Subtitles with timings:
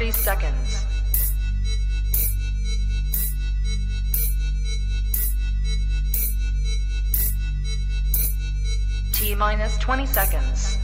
[0.00, 0.86] 30 seconds.
[9.12, 10.79] T minus 20 seconds.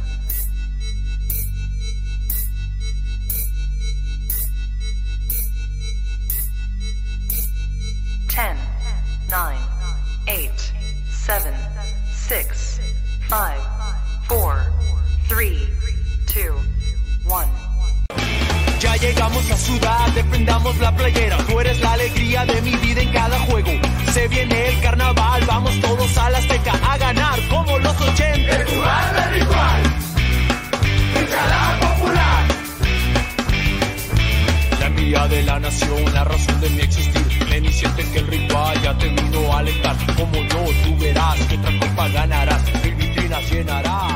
[35.37, 37.46] De la nación, la razón de mi existir.
[37.51, 39.96] Ven y siente que el ritual ya te vino a alentar.
[40.16, 44.15] Como yo, tú verás que otra copa ganarás, mil vitrinas llenarás.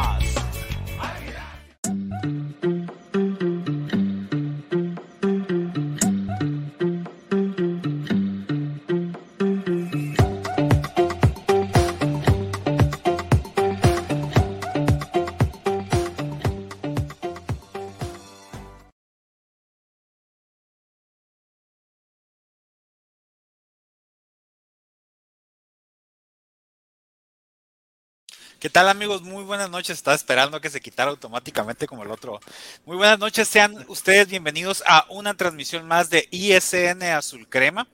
[28.60, 29.22] ¿Qué tal amigos?
[29.22, 29.96] Muy buenas noches.
[29.96, 32.40] Estaba esperando que se quitara automáticamente como el otro.
[32.84, 33.48] Muy buenas noches.
[33.48, 37.88] Sean ustedes bienvenidos a una transmisión más de ISN Azul Crema.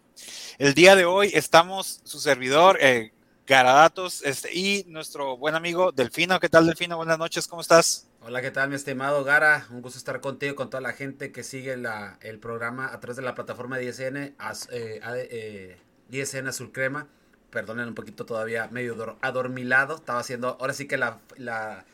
[0.58, 3.12] El día de hoy estamos su servidor, eh,
[3.46, 6.40] Garadatos, este, y nuestro buen amigo Delfino.
[6.40, 6.96] ¿Qué tal Delfino?
[6.96, 7.46] Buenas noches.
[7.46, 8.08] ¿Cómo estás?
[8.22, 9.68] Hola, ¿qué tal mi estimado Gara?
[9.70, 13.16] Un gusto estar contigo, con toda la gente que sigue la, el programa a través
[13.16, 14.34] de la plataforma de ISN, eh,
[14.72, 15.78] eh,
[16.10, 17.06] ISN Azul Crema
[17.50, 19.96] perdonen un poquito todavía medio adormilado.
[19.96, 21.84] Estaba haciendo, ahora sí que la, la,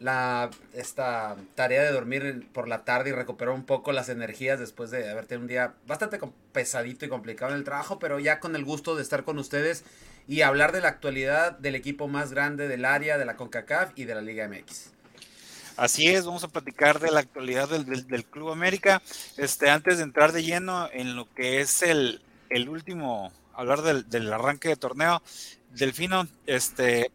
[0.00, 4.90] la, esta tarea de dormir por la tarde y recuperar un poco las energías después
[4.90, 6.18] de haber tenido un día bastante
[6.52, 9.84] pesadito y complicado en el trabajo, pero ya con el gusto de estar con ustedes
[10.26, 14.04] y hablar de la actualidad del equipo más grande del área, de la CONCACAF y
[14.04, 14.92] de la Liga MX.
[15.76, 19.00] Así es, vamos a platicar de la actualidad del, del, del Club América.
[19.36, 22.20] Este, antes de entrar de lleno en lo que es el,
[22.50, 25.22] el último hablar del, del, arranque de torneo.
[25.70, 27.10] Delfino, este,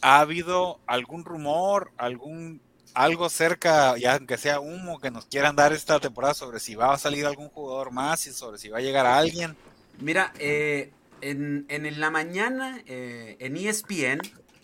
[0.00, 2.60] ¿ha habido algún rumor, algún
[2.94, 6.92] algo cerca, ya aunque sea humo, que nos quieran dar esta temporada sobre si va
[6.92, 9.56] a salir algún jugador más y sobre si va a llegar a alguien?
[9.98, 14.20] Mira, eh, en, en, la mañana, eh, en ESPN,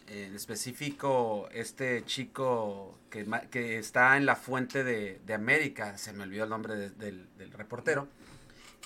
[0.08, 6.24] en específico, este chico que, que, está en la fuente de, de, América, se me
[6.24, 8.08] olvidó el nombre de, del, del, reportero,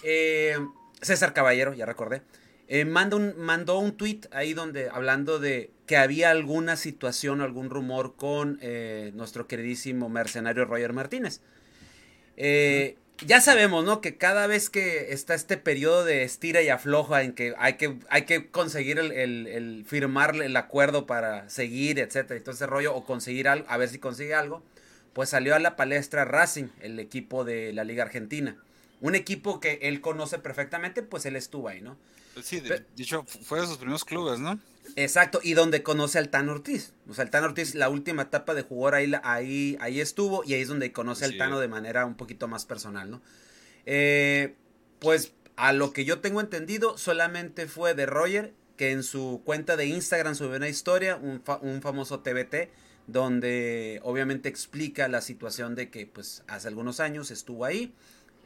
[0.02, 0.56] eh,
[1.02, 2.22] César Caballero, ya recordé,
[2.68, 7.68] eh, mandó, un, mandó un tweet ahí donde hablando de que había alguna situación, algún
[7.68, 11.40] rumor con eh, nuestro queridísimo mercenario Roger Martínez.
[12.36, 12.96] Eh,
[13.26, 14.00] ya sabemos, ¿no?
[14.00, 17.98] Que cada vez que está este periodo de estira y afloja en que hay que,
[18.08, 22.66] hay que conseguir el, el, el firmar el acuerdo para seguir, etcétera, y todo ese
[22.66, 24.62] rollo, o conseguir algo, a ver si consigue algo,
[25.12, 28.56] pues salió a la palestra Racing, el equipo de la Liga Argentina
[29.02, 31.98] un equipo que él conoce perfectamente, pues él estuvo ahí, ¿no?
[32.42, 34.58] Sí, de, dicho, fue de sus primeros clubes, ¿no?
[34.96, 36.94] Exacto, y donde conoce al Tano Ortiz.
[37.08, 40.54] O sea, el Tano Ortiz, la última etapa de jugador ahí, ahí, ahí estuvo, y
[40.54, 43.20] ahí es donde conoce al Tano de manera un poquito más personal, ¿no?
[43.86, 44.54] Eh,
[45.00, 49.76] pues a lo que yo tengo entendido, solamente fue de Roger, que en su cuenta
[49.76, 52.70] de Instagram subió una historia, un, fa un famoso TBT,
[53.08, 57.92] donde obviamente explica la situación de que pues hace algunos años estuvo ahí,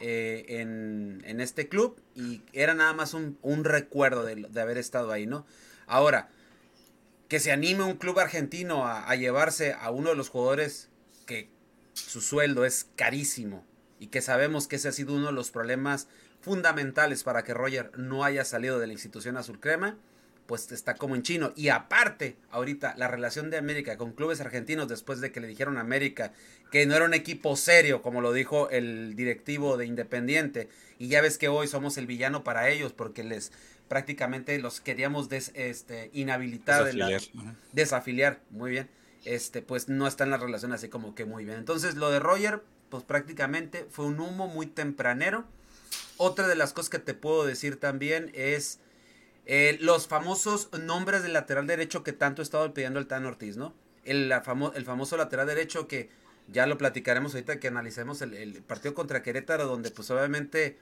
[0.00, 4.76] eh, en, en, este club y era nada más un, un recuerdo de, de, haber
[4.78, 5.46] estado ahí, ¿no?
[5.87, 6.28] Ahora,
[7.28, 10.90] que se anime un club argentino a, a, llevarse a uno de los jugadores
[11.25, 11.48] que
[11.94, 13.64] su sueldo es carísimo
[13.98, 16.08] y que sabemos que ese ha sido uno de los problemas
[16.40, 19.98] fundamentales para que Roger no haya salido de la institución azul crema,
[20.46, 21.52] pues está como en chino.
[21.56, 25.76] Y aparte, ahorita, la relación de América con clubes argentinos después de que le dijeron
[25.78, 26.32] a América
[26.70, 30.69] que no era un equipo serio, como lo dijo el directivo de Independiente.
[30.98, 33.52] Y ya ves que hoy somos el villano para ellos porque les
[33.88, 37.20] prácticamente los queríamos des, este, inhabilitar, desafiliar.
[37.20, 38.88] De la, desafiliar, muy bien.
[39.25, 41.58] Este, pues no está en la relación así como que muy bien.
[41.58, 45.44] Entonces lo de Roger, pues prácticamente fue un humo muy tempranero.
[46.16, 48.81] Otra de las cosas que te puedo decir también es
[49.46, 53.56] eh, los famosos nombres del lateral derecho que tanto ha estado pidiendo el Tan Ortiz,
[53.56, 53.75] ¿no?
[54.04, 56.10] El, famo el, famoso lateral derecho que
[56.48, 60.78] ya lo platicaremos ahorita que analicemos el, partido contra Querétaro, donde pues obviamente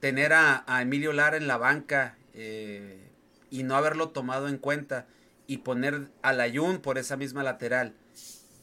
[0.00, 3.10] tener a, Emilio Lara en la banca, eh,
[3.50, 5.06] y no haberlo tomado en cuenta
[5.46, 7.94] y poner a Layun por esa misma lateral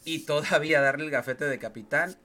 [0.04, 2.16] y todavía darle el gafete de capitán.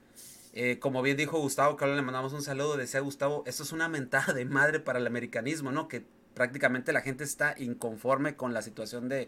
[0.54, 3.88] Eh, como bien dijo Gustavo, que le mandamos un saludo, decía Gustavo, esto es una
[3.88, 5.88] mentada de madre para el americanismo, ¿no?
[5.88, 6.06] Que
[6.40, 9.28] prácticamente la gente está inconforme con la situación de,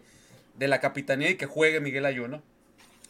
[0.56, 2.42] de la capitanía y que juegue Miguel Ayuno.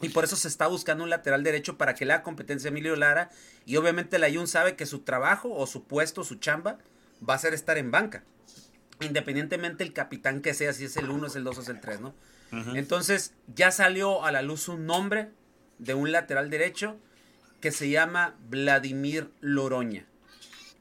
[0.01, 2.71] Y por eso se está buscando un lateral derecho para que le haga competencia a
[2.71, 3.31] Emilio Lara.
[3.65, 6.79] Y obviamente el Ayun sabe que su trabajo o su puesto, su chamba,
[7.27, 8.25] va a ser estar en banca.
[8.99, 11.79] Independientemente el capitán que sea, si es el 1, es el 2 o es el
[11.79, 12.13] 3, ¿no?
[12.75, 15.29] Entonces ya salió a la luz un nombre
[15.79, 16.97] de un lateral derecho
[17.61, 20.05] que se llama Vladimir Loroña.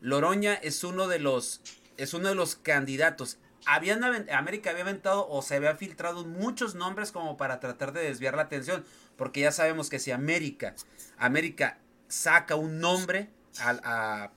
[0.00, 1.60] Loroña es uno de los,
[2.02, 3.38] es uno de los candidatos.
[3.64, 8.34] Habían, América había aventado o se había filtrado muchos nombres como para tratar de desviar
[8.34, 8.84] la atención,
[9.16, 10.74] porque ya sabemos que si América,
[11.16, 11.78] América
[12.08, 13.30] saca un nombre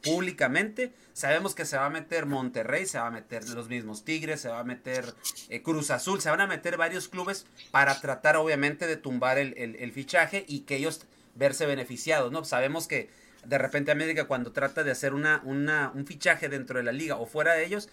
[0.04, 0.94] públicamente.
[1.14, 4.50] Sabemos que se va a meter Monterrey, se va a meter los mismos Tigres, se
[4.50, 5.06] va a meter
[5.50, 9.92] eh, Cruz Azul, se van a meter varios clubes para tratar obviamente de tumbar el,
[9.94, 11.02] fichaje y que ellos
[11.36, 12.44] verse beneficiados, ¿no?
[12.44, 13.10] Sabemos que
[13.46, 17.16] de repente América cuando trata de hacer una, una, un fichaje dentro de la liga
[17.16, 17.90] o fuera de ellos,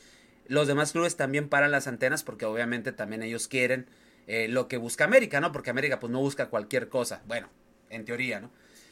[0.46, 3.86] los demás clubes también paran las antenas porque obviamente también ellos quieren
[4.26, 5.52] eh, lo que busca América, ¿no?
[5.52, 7.48] Porque América pues no busca cualquier cosa, bueno,
[7.90, 8.50] en teoría, ¿no?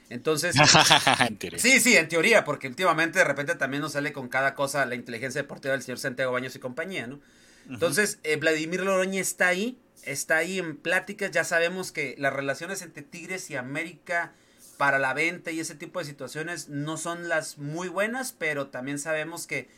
[0.08, 0.56] Entonces,
[1.56, 4.96] sí, sí, en teoría, porque últimamente de repente también nos sale con cada cosa la
[4.96, 7.20] inteligencia deportiva del señor Santiago Baños y compañía, ¿no?
[7.68, 12.82] Entonces, eh, Vladimir Loroña está ahí, está ahí en pláticas, ya sabemos que las relaciones
[12.82, 14.32] entre Tigres y América
[14.80, 18.98] para la venta y ese tipo de situaciones no son las muy buenas, pero también
[18.98, 19.68] sabemos que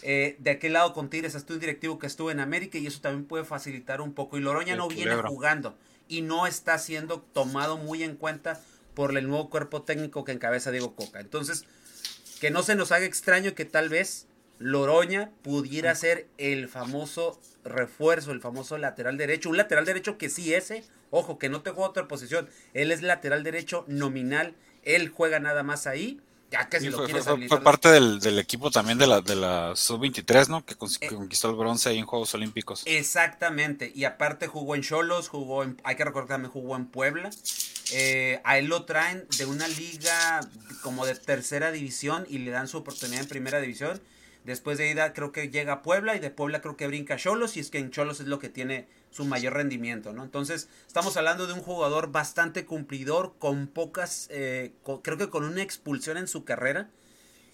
[0.00, 3.02] eh, de aquel lado con Tigres hasta un directivo que estuvo en América y eso
[3.02, 4.38] también puede facilitar un poco.
[4.38, 5.76] Y Loroña no viene jugando
[6.08, 8.58] y no está siendo tomado muy en cuenta
[8.94, 11.20] por el nuevo cuerpo técnico que encabeza Diego Coca.
[11.20, 11.66] Entonces,
[12.40, 14.25] que no se nos haga extraño que tal vez
[14.58, 19.50] Loroña pudiera ser el famoso refuerzo, el famoso lateral derecho.
[19.50, 22.48] Un lateral derecho que sí ese, ojo, que no te juega otra posición.
[22.74, 26.20] Él es lateral derecho nominal, él juega nada más ahí.
[26.48, 30.46] Ya que si lo fue, fue, parte del, equipo también de la, de la Sub-23,
[30.46, 30.64] ¿no?
[30.64, 32.84] Que eh, conquistó el bronce ahí en Juegos Olímpicos.
[32.86, 33.90] Exactamente.
[33.92, 37.30] Y aparte jugó en Cholos, jugó en, hay que recordar que también jugó en Puebla.
[37.92, 40.40] Eh, a él lo traen de una liga
[40.82, 44.00] como de tercera división y le dan su oportunidad en primera división.
[44.46, 47.56] Después de ida creo que llega a Puebla y de Puebla creo que brinca Cholos
[47.56, 50.22] y es que en Cholos es lo que tiene su mayor rendimiento, ¿no?
[50.22, 54.72] Entonces estamos hablando de un jugador bastante cumplidor con pocas, eh,
[55.02, 56.88] creo que con una expulsión en su carrera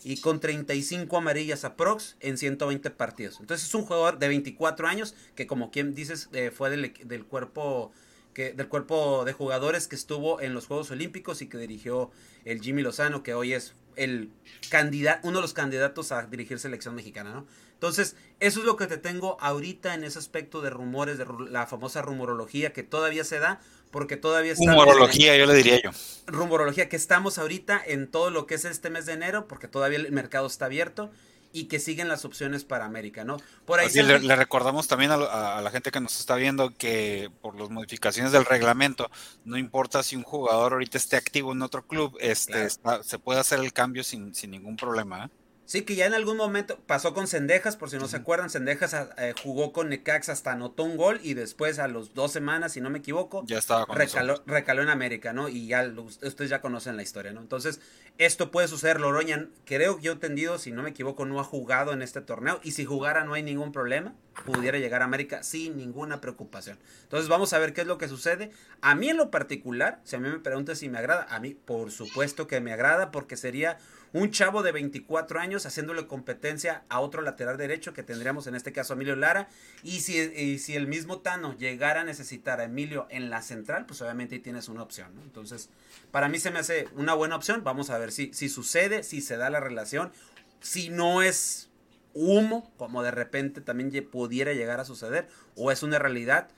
[0.05, 3.39] y con 35 amarillas a Prox en 120 partidos.
[3.41, 7.91] Entonces es un jugador de 24 años que como quien dices eh, fue del cuerpo
[8.35, 12.11] que, del cuerpo de jugadores que estuvo en los Juegos Olímpicos y que dirigió
[12.45, 14.31] el Jimmy Lozano, que hoy es el
[14.71, 17.47] candidato, uno de los candidatos a dirigir selección mexicana, ¿no?
[17.75, 21.67] Entonces, eso es lo que te tengo ahorita en ese aspecto de rumores, de la
[21.67, 23.61] famosa rumorología que todavía se da,
[23.91, 24.71] porque todavía está...
[24.71, 25.91] Rumorología, yo le diría yo.
[26.27, 29.99] Rumorología, que estamos ahorita en todo lo que es este mes de enero, porque todavía
[29.99, 31.11] el mercado está abierto
[31.53, 33.37] y que siguen las opciones para América, ¿no?
[33.67, 37.71] Por ahí le, recordamos también a, la gente que nos está viendo que por las
[37.71, 39.11] modificaciones del reglamento,
[39.45, 43.61] no importa si un jugador ahorita esté activo en otro club, este, se puede hacer
[43.61, 45.27] el cambio sin, sin ningún problema.
[45.27, 45.42] ¿eh?
[45.65, 48.95] Sí, que ya en algún momento pasó con Cendejas, por si no se acuerdan, Cendejas
[48.95, 52.73] ah, eh, jugó con Necax hasta anotó un gol y después a los dos semanas,
[52.73, 55.49] si no me equivoco, ya estaba recaló, recaló, en América, ¿no?
[55.49, 55.91] Y ya
[56.23, 57.41] ustedes ya conocen la historia, ¿no?
[57.41, 57.81] Entonces,
[58.19, 61.93] esto puede suceder, Loroña, creo que yo entendido, si no me equivoco, no ha jugado
[61.93, 64.15] en este torneo y si jugara no hay ningún problema,
[64.45, 66.79] pudiera llegar a América sin ninguna preocupación.
[67.05, 68.51] Entonces, vamos a ver qué es lo que sucede.
[68.81, 71.55] A mí en lo particular, si a mí me pregunta si me agrada, a mí
[71.55, 73.79] por supuesto que me agrada porque sería
[74.13, 78.73] un chavo de 24 años haciéndole competencia a otro lateral derecho que tendríamos en este
[78.73, 79.49] caso Emilio Lara.
[79.83, 84.03] Y si, si el mismo Tano llegara a necesitar a Emilio en la central, pues
[84.03, 85.15] obviamente ahí tienes una opción.
[85.15, 85.23] ¿no?
[85.23, 85.71] Entonces,
[86.11, 87.65] para mí se me hace una buena opción.
[87.65, 90.13] Vamos a ver si, si sucede, si se da la relación.
[90.61, 91.71] Si no es
[92.15, 96.49] humo, como de repente también pudiera llegar a suceder, o es una realidad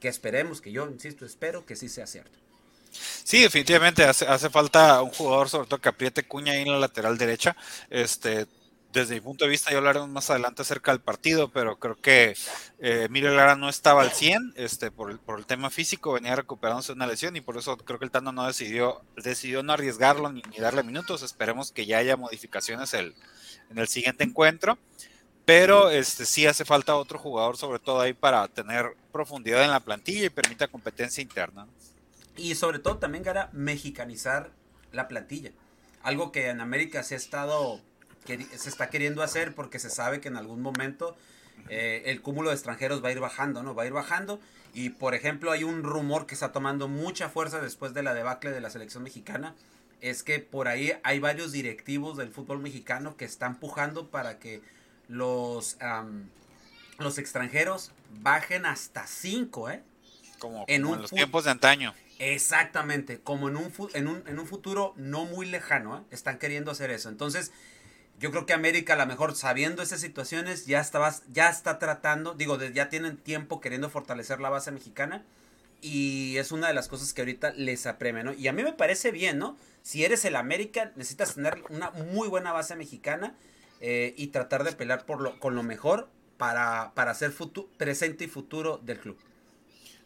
[0.00, 2.38] que esperemos, que yo insisto, espero que sí sea cierto.
[3.24, 6.78] Sí, definitivamente hace, hace falta un jugador, sobre todo que apriete cuña ahí en la
[6.78, 7.56] lateral derecha.
[7.90, 8.46] Este,
[8.96, 12.34] desde mi punto de vista, ya hablaremos más adelante acerca del partido, pero creo que
[12.78, 16.92] eh, Lara no estaba al 100 este, por, el, por el tema físico, venía recuperándose
[16.92, 20.42] una lesión y por eso creo que el Tano no decidió, decidió no arriesgarlo ni,
[20.58, 21.22] darle minutos.
[21.22, 23.14] Esperemos que ya haya modificaciones el,
[23.70, 24.78] en el siguiente encuentro.
[25.44, 29.80] Pero este, sí hace falta otro jugador, sobre todo ahí, para tener profundidad en la
[29.80, 31.68] plantilla y permita competencia interna.
[32.36, 34.50] Y sobre todo también, Gara, mexicanizar
[34.92, 35.52] la plantilla.
[36.02, 37.80] Algo que en América se ha estado
[38.26, 41.16] se está queriendo hacer porque se sabe que en algún momento
[41.68, 43.74] eh, el cúmulo de extranjeros va a ir bajando, ¿no?
[43.74, 44.40] Va a ir bajando.
[44.74, 48.50] Y por ejemplo, hay un rumor que está tomando mucha fuerza después de la debacle
[48.50, 49.54] de la selección mexicana.
[50.00, 54.60] Es que por ahí hay varios directivos del fútbol mexicano que están pujando para que
[55.08, 55.78] los,
[56.98, 59.82] los extranjeros bajen hasta 5, ¿eh?
[60.38, 61.94] Como, en, los tiempos de antaño.
[62.18, 66.00] Exactamente, como en un, en un, en un futuro no muy lejano, ¿eh?
[66.10, 67.10] están queriendo hacer eso.
[67.10, 67.52] Entonces,
[68.18, 70.88] yo creo que América, a lo mejor sabiendo esas situaciones, ya,
[71.30, 75.24] ya está tratando, digo, ya tienen tiempo queriendo fortalecer la base mexicana.
[75.82, 78.32] Y es una de las cosas que ahorita les apremia, ¿no?
[78.32, 79.58] Y a mí me parece bien, ¿no?
[79.82, 83.34] Si eres el América, necesitas tener una muy buena base mexicana
[83.82, 86.08] eh, y tratar de pelear por lo, con lo mejor
[86.38, 87.34] para, para ser
[87.76, 89.18] presente y futuro del club.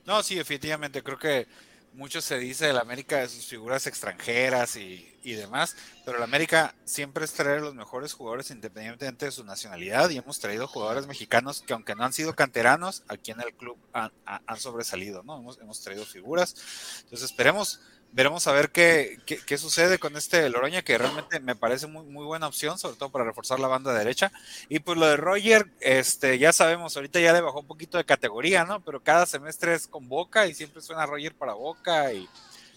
[0.07, 1.47] No, sí, efectivamente, creo que
[1.93, 6.75] mucho se dice de la América de sus figuras extranjeras y, demás, pero la América
[6.85, 11.63] siempre es traer los mejores jugadores independientemente de su nacionalidad y hemos traído jugadores mexicanos
[11.63, 14.11] que aunque no han sido canteranos, aquí en el club han,
[14.57, 15.39] sobresalido, ¿no?
[15.39, 16.55] Hemos, hemos traído figuras.
[17.03, 17.81] Entonces esperemos
[18.13, 22.25] veremos a ver qué, qué, sucede con este Loroña, que realmente me parece muy, muy
[22.25, 24.33] buena opción, sobre todo para reforzar la banda derecha.
[24.69, 28.05] Y pues lo de Roger, este, ya sabemos, ahorita ya le bajó un poquito de
[28.05, 28.81] categoría, ¿no?
[28.81, 32.29] Pero cada semestre es con Boca y siempre suena Roger para Boca y,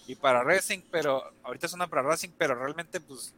[0.07, 3.33] y para Racing, pero ahorita suena para Racing, pero realmente pues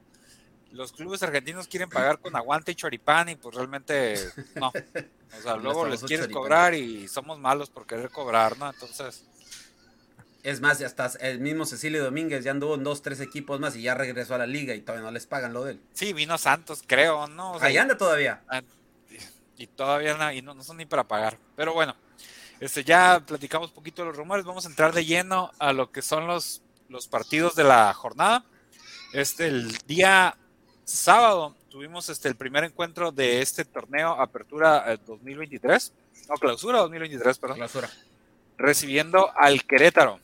[0.71, 4.15] los clubes argentinos quieren pagar con aguante y choripán y pues realmente
[4.55, 4.67] no.
[4.67, 8.69] O sea, luego les quieren cobrar y somos malos por querer cobrar, ¿no?
[8.69, 9.23] Entonces
[10.45, 13.81] es más, hasta el mismo Cecilio Domínguez ya anduvo en dos, tres equipos más y
[13.81, 15.81] ya regresó a la liga y todavía no les pagan lo de él.
[15.93, 17.57] Sí, vino Santos, creo, ¿no?
[17.61, 18.43] Ahí anda todavía.
[18.47, 18.61] Ah,
[19.57, 21.39] y todavía no, y no, son ni para pagar.
[21.55, 21.95] Pero bueno,
[22.59, 24.45] este, ya platicamos un poquito de los rumores.
[24.45, 28.45] Vamos a entrar de lleno a lo que son los, los partidos de la jornada.
[29.13, 30.37] Este, el día
[30.83, 35.87] sábado tuvimos este, el primer encuentro de este torneo Apertura 2023.
[35.87, 37.57] Eh, no, clausura 2023, perdón.
[37.57, 37.89] Clausura.
[38.59, 40.19] Recibiendo al Querétaro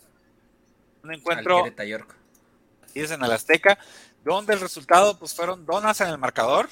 [1.04, 1.64] un encuentro
[2.94, 3.78] y es en el Azteca,
[4.24, 6.70] donde el resultado pues fueron donas en el marcador.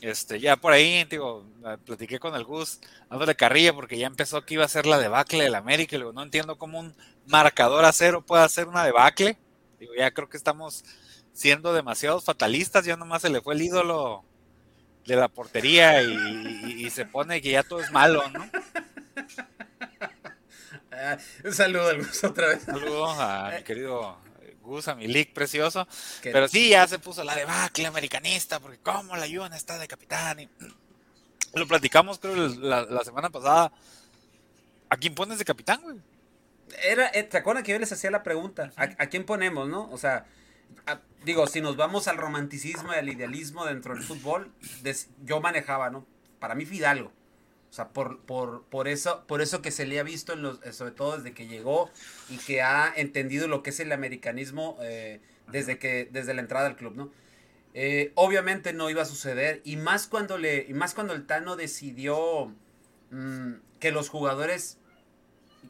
[0.00, 1.44] Este, ya por ahí, digo,
[1.84, 2.80] platiqué con el Gus,
[3.10, 5.96] dándole carrilla porque ya empezó que iba a ser la debacle del América.
[5.96, 6.94] Y luego, no entiendo cómo un
[7.26, 9.36] marcador a cero puede hacer una debacle.
[9.80, 10.84] Digo, ya creo que estamos
[11.32, 12.84] siendo demasiados fatalistas.
[12.84, 14.24] Ya nomás se le fue el ídolo
[15.04, 18.48] de la portería y, y se pone que ya todo es malo, ¿no?
[21.44, 22.66] Un saludo al Gus otra vez.
[22.68, 24.18] Un saludo a mi querido
[24.62, 25.88] Gus, a mi league precioso.
[26.22, 30.40] Pero sí, ya se puso la debacle americanista, porque como la Yuna está de capitán.
[30.40, 30.48] Y...
[31.54, 33.72] Lo platicamos, creo, la, semana pasada.
[34.90, 36.00] ¿A quién pones de capitán, güey?
[36.82, 38.72] Era, eh, ¿Te acuerdas que yo les hacía la pregunta?
[38.76, 39.90] ¿A, quién ponemos, no?
[39.90, 40.26] O sea,
[41.24, 44.52] digo, si nos vamos al romanticismo y al idealismo dentro del fútbol,
[45.24, 46.06] yo manejaba, ¿no?
[46.38, 47.12] Para mí Fidalgo.
[47.70, 50.60] O sea, por, por, por, eso, por eso que se le ha visto, en los,
[50.72, 51.90] sobre todo desde que llegó
[52.30, 56.66] y que ha entendido lo que es el americanismo eh, desde, que, desde la entrada
[56.66, 57.10] al club, ¿no?
[57.74, 61.56] Eh, obviamente no iba a suceder y más cuando, le, y más cuando el Tano
[61.56, 62.52] decidió
[63.10, 64.78] mm, que los jugadores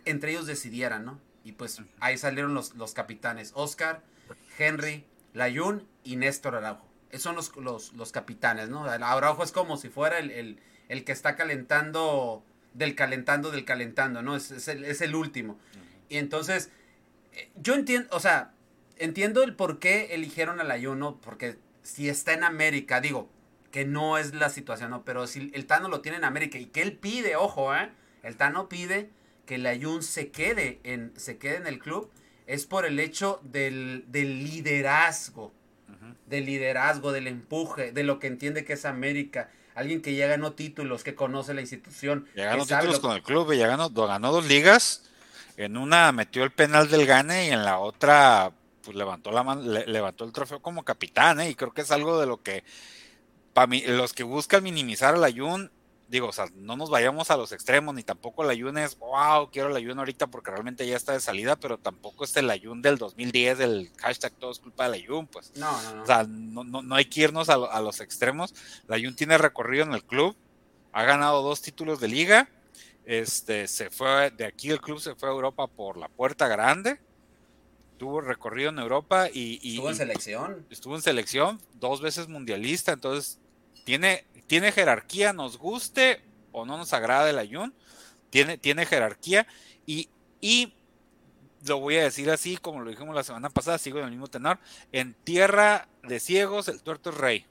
[0.05, 1.21] entre ellos decidieran, ¿no?
[1.45, 4.02] Y pues ahí salieron los, los capitanes, Oscar,
[4.57, 6.87] Henry, Layun y Néstor Araujo.
[7.11, 8.85] Esos son los, los, los capitanes, ¿no?
[8.85, 10.61] Araujo es como si fuera el el
[11.04, 14.37] que está calentando del calentando del calentando, ¿no?
[14.37, 15.59] Es, el, último.
[16.09, 16.71] Y entonces,
[17.33, 18.52] eh, yo entiendo, o sea,
[18.97, 23.28] entiendo el por qué eligieron al Ayuno, porque si está en América, digo,
[23.71, 25.04] que no es la situación, ¿no?
[25.04, 27.90] Pero si el Tano lo tiene en América y que él pide, ojo, ¿eh?
[28.23, 29.11] El Tano pide
[29.47, 32.11] que el Ayun se quede en, se quede en el club,
[32.47, 35.52] es por el hecho del, del liderazgo,
[36.26, 40.53] del liderazgo, del empuje, de lo que entiende que es América alguien que ya ganó
[40.53, 42.27] títulos, que conoce la institución.
[42.35, 45.05] Ya ganó títulos con el club, ya ganó, ganó dos ligas.
[45.57, 49.55] En una metió el penal del Gane y en la otra pues levantó la
[49.87, 51.51] levantó el trofeo como capitán, ¿eh?
[51.51, 52.65] y creo que es algo de lo que
[53.53, 55.71] para los que buscan minimizar al Ayun
[56.09, 59.50] digo, o sea, no nos vayamos a los extremos, ni tampoco el ayun es, wow,
[59.50, 62.81] quiero el ayun ahorita porque realmente ya está de salida, pero tampoco es el ayun
[62.81, 65.53] del 2010, del hashtag todo es culpa del ayun, pues.
[65.57, 66.03] No, no, no.
[66.03, 68.55] O sea, no, no, hay que irnos a, a, los extremos.
[68.88, 70.35] El ayun tiene recorrido en el club,
[70.93, 72.49] ha ganado dos títulos de liga,
[73.05, 76.99] este, se fue, de aquí el club se fue a Europa por la puerta grande,
[77.99, 79.59] tuvo recorrido en Europa y...
[79.62, 80.67] y estuvo en selección.
[80.71, 83.38] Estuvo en selección, dos veces mundialista, entonces
[83.88, 86.21] tiene tiene jerarquía, nos guste
[86.52, 87.73] o no nos agrada el ayun,
[88.28, 89.47] tiene, tiene jerarquía
[89.87, 90.11] y,
[90.42, 90.75] y
[91.66, 94.26] lo voy a decir así como lo dijimos la semana pasada, sigo en el mismo
[94.26, 94.59] tenor,
[94.92, 97.47] en tierra de ciegos el tuerto es rey.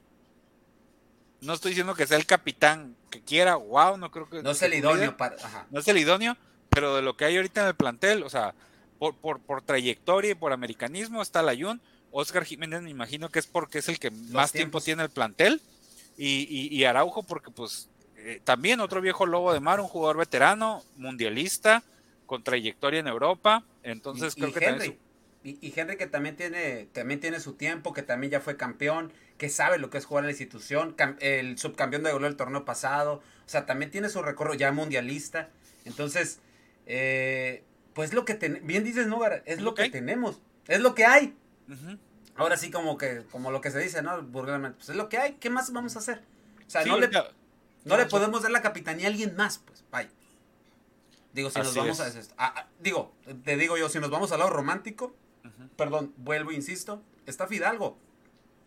[1.41, 4.44] no estoy diciendo que sea el capitán que quiera, wow, no creo que...
[4.44, 5.38] No es el idóneo para...
[5.72, 6.38] No es el idóneo,
[6.70, 8.53] pero de lo que hay ahorita en el plantel, o sea,
[9.00, 11.82] por, por, por trayectoria y por americanismo está Layun.
[12.12, 15.62] Oscar Jiménez me imagino que es porque es el que más tiempo tiene el plantel.
[16.18, 20.84] Y, y, Araujo porque pues eh, también otro viejo lobo de mar, un jugador veterano,
[20.96, 21.84] mundialista,
[22.26, 23.64] con trayectoria en Europa.
[23.84, 24.98] Entonces creo que Henry.
[25.44, 29.48] Y, Henry que también tiene, también tiene su tiempo, que también ya fue campeón, que
[29.48, 33.22] sabe lo que es jugar en la institución, el subcampeón de gol del torneo pasado,
[33.46, 35.50] o sea, también tiene su recorrido ya mundialista.
[35.86, 36.40] Entonces,
[36.86, 38.34] eh, pues lo que
[38.64, 39.22] bien dices, ¿no?
[39.46, 41.34] Es lo que tenemos, es lo que hay.
[42.38, 44.25] Ahora sí como que, como lo que se dice, ¿no?
[44.32, 46.24] pues es lo que hay, ¿qué más vamos a hacer?
[46.67, 47.10] O sea, no, le,
[47.86, 50.10] no le podemos dar la capitanía a alguien más, pues, vaya.
[51.34, 53.13] Digo, si nos vamos a, Digo,
[53.44, 55.15] te digo yo, si nos vamos al lado romántico,
[55.75, 57.98] perdón, vuelvo, insisto, está Fidalgo.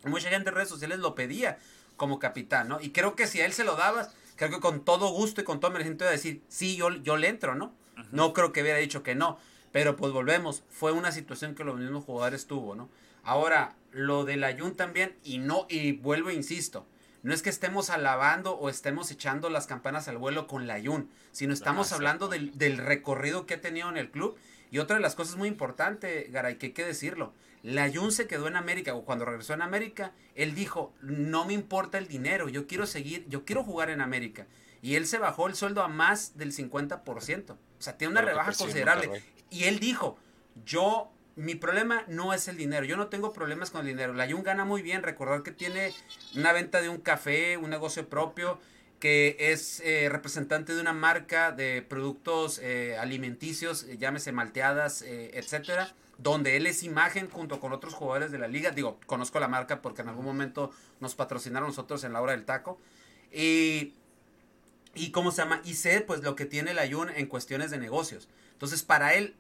[0.04, 1.58] Mucha gente en redes sociales lo pedía
[1.96, 2.80] como capitán, ¿no?
[2.80, 5.44] Y creo que si a él se lo dabas, creo que con todo gusto y
[5.44, 7.74] con todo merecido iba a decir, sí, yo, yo le entro, ¿no?
[8.10, 9.38] No creo que hubiera dicho que no.
[9.72, 12.88] Pero pues volvemos, fue una situación que los mismos jugadores tuvo, ¿no?
[13.22, 16.86] Ahora, lo del Ayun también, y no, y vuelvo, e insisto,
[17.22, 21.10] no es que estemos alabando o estemos echando las campanas al vuelo con la Ayun,
[21.32, 24.36] sino estamos hablando del, del, recorrido que ha tenido en el club.
[24.70, 28.26] Y otra de las cosas muy importantes, Garay, que hay que decirlo, la Jun se
[28.26, 32.48] quedó en América, o cuando regresó en América, él dijo, no me importa el dinero,
[32.48, 34.46] yo quiero seguir, yo quiero jugar en América.
[34.82, 37.50] Y él se bajó el sueldo a más del 50%.
[37.50, 39.22] O sea, tiene una rebaja considerable.
[39.50, 40.16] Y él dijo,
[40.64, 44.12] yo, mi problema no es el dinero, yo no tengo problemas con el dinero.
[44.12, 45.92] La Jun gana muy bien, recordar que tiene
[46.36, 48.58] una venta de un café, un negocio propio,
[48.98, 55.94] que es eh, representante de una marca de productos eh, alimenticios, llámese malteadas, eh, etcétera
[56.22, 58.72] donde él es imagen junto con otros jugadores de la liga.
[58.72, 62.44] Digo, conozco la marca porque en algún momento nos patrocinaron nosotros en la hora del
[62.44, 62.78] taco.
[63.32, 63.94] Y,
[64.94, 65.62] y ¿cómo se llama?
[65.64, 68.28] Y sé pues lo que tiene el Ayun en cuestiones de negocios.
[68.52, 69.34] Entonces, para él,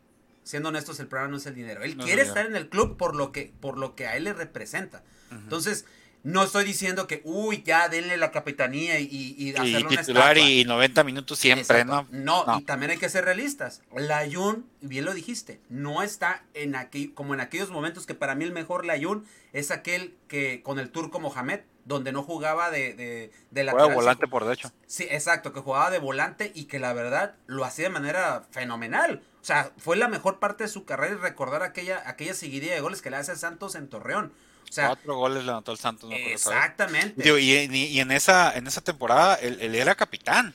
[0.44, 1.82] siendo honestos, el problema no es el dinero.
[1.82, 4.32] Él quiere estar en el club por lo que, por lo que a él le
[4.32, 5.02] representa.
[5.30, 5.84] Entonces,
[6.22, 11.04] no estoy diciendo que, uy, ya denle la capitanía y, y, y titular y 90
[11.04, 12.06] minutos siempre, ¿no?
[12.10, 12.44] ¿no?
[12.58, 13.82] y también hay que ser realistas.
[13.94, 18.44] Layun, bien lo dijiste, no está en aquí, como en aquellos momentos que para mí
[18.44, 23.32] el mejor Layun es aquel que con el turco Mohamed, donde no jugaba de, de,
[23.50, 24.70] de la volante por derecho.
[24.86, 29.22] Sí, exacto, que jugaba de volante y que la verdad lo hacía de manera fenomenal.
[29.40, 32.80] O sea, fue la mejor parte de su carrera y recordar aquella, aquella seguidilla de
[32.80, 34.32] goles que le hace Santos en Torreón.
[34.74, 36.10] Cuatro goles le anotó el Santos.
[36.12, 37.40] exactamente.
[37.40, 40.54] y, en esa, en esa temporada él, era capitán.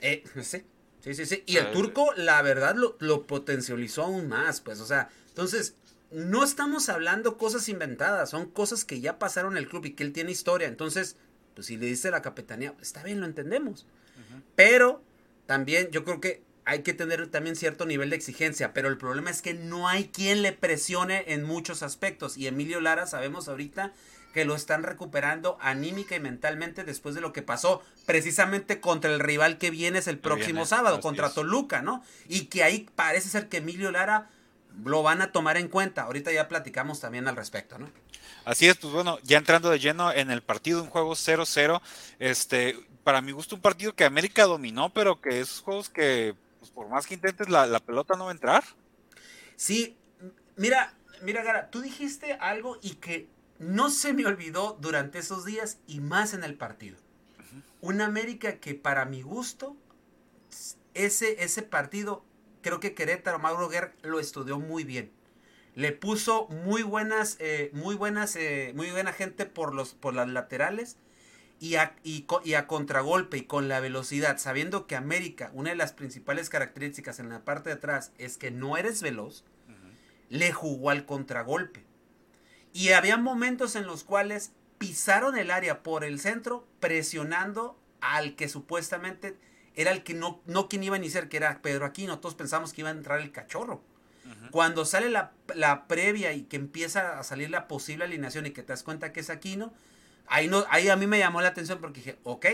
[0.00, 0.64] Eh, sí,
[1.00, 1.42] sí, sí, sí.
[1.46, 5.74] Y el turco, la verdad, lo, lo, potencializó aún más, pues, o sea, entonces,
[6.10, 10.04] no estamos hablando cosas inventadas, son cosas que ya pasaron en el club y que
[10.04, 10.68] él tiene historia.
[10.68, 11.16] Entonces,
[11.54, 13.86] pues si le dice la capitanía, está bien, lo entendemos.
[14.54, 15.02] Pero
[15.46, 19.30] también yo creo que hay que tener también cierto nivel de exigencia, pero el problema
[19.30, 22.36] es que no hay quien le presione en muchos aspectos.
[22.36, 23.92] Y Emilio Lara sabemos ahorita
[24.34, 29.20] que lo están recuperando anímica y mentalmente después de lo que pasó precisamente contra el
[29.20, 32.02] rival que viene es el próximo sábado, contra Toluca, ¿no?
[32.28, 34.28] Y que ahí parece ser que Emilio Lara
[34.84, 36.02] lo van a tomar en cuenta.
[36.02, 37.88] Ahorita ya platicamos también al respecto, ¿no?
[38.44, 41.80] Así es, pues bueno, ya entrando de lleno en el partido, un juego 0-0,
[42.18, 46.34] este, para mi gusto un partido que América dominó, pero que esos juegos que
[46.66, 48.64] pues, por más que intentes, la, pelota no va a entrar.
[49.56, 49.96] Sí,
[50.56, 55.78] mira, mira, Gara, tú dijiste algo y que no se me olvidó durante esos días
[55.86, 56.96] y más en el partido.
[57.80, 59.76] Una América que para mi gusto,
[60.94, 62.24] ese, ese partido,
[62.62, 65.12] creo que Querétaro, Mauro Guerra lo estudió muy bien.
[65.74, 70.28] Le puso muy buenas, eh, muy buenas, eh, muy buena gente por, los, por las
[70.28, 70.96] laterales
[71.58, 75.92] y a, y, a contragolpe y con la velocidad, sabiendo que América, una de las
[75.92, 79.44] principales características en la parte de atrás es que no eres veloz,
[80.28, 81.84] le jugó al contragolpe.
[82.72, 88.48] Y había momentos en los cuales pisaron el área por el centro, presionando al que
[88.48, 89.36] supuestamente
[89.74, 92.18] era el que no, no quien iba a iniciar, que era Pedro Aquino.
[92.18, 93.82] Todos pensamos que iba a entrar el cachorro.
[94.50, 98.62] Cuando sale la, la, previa y que empieza a salir la posible alineación y que
[98.62, 99.72] te das cuenta que es Aquino,
[100.28, 102.46] Ahí, no, ahí a mí me llamó la atención porque dije, ok,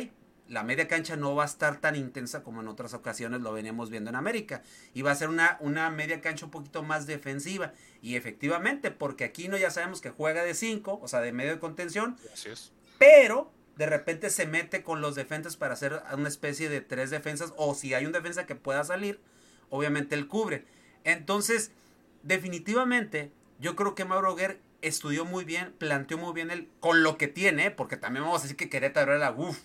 [0.48, 3.88] la media cancha no va a estar tan intensa como en otras ocasiones lo veníamos
[3.88, 4.62] viendo en América.
[4.92, 7.72] Y va a ser una, una media cancha un poquito más defensiva.
[8.02, 11.52] Y efectivamente, porque aquí no ya sabemos que juega de 5, o sea, de medio
[11.52, 12.18] de contención.
[12.32, 12.72] Así es.
[12.98, 17.54] Pero de repente se mete con los defensas para hacer una especie de tres defensas.
[17.56, 19.20] O si hay un defensa que pueda salir,
[19.70, 20.66] obviamente él cubre.
[21.04, 21.72] Entonces,
[22.22, 27.16] definitivamente, yo creo que Mauro Guerre estudió muy bien, planteó muy bien el, con lo
[27.16, 29.59] que tiene, porque también vamos a decir que Querétaro era uff.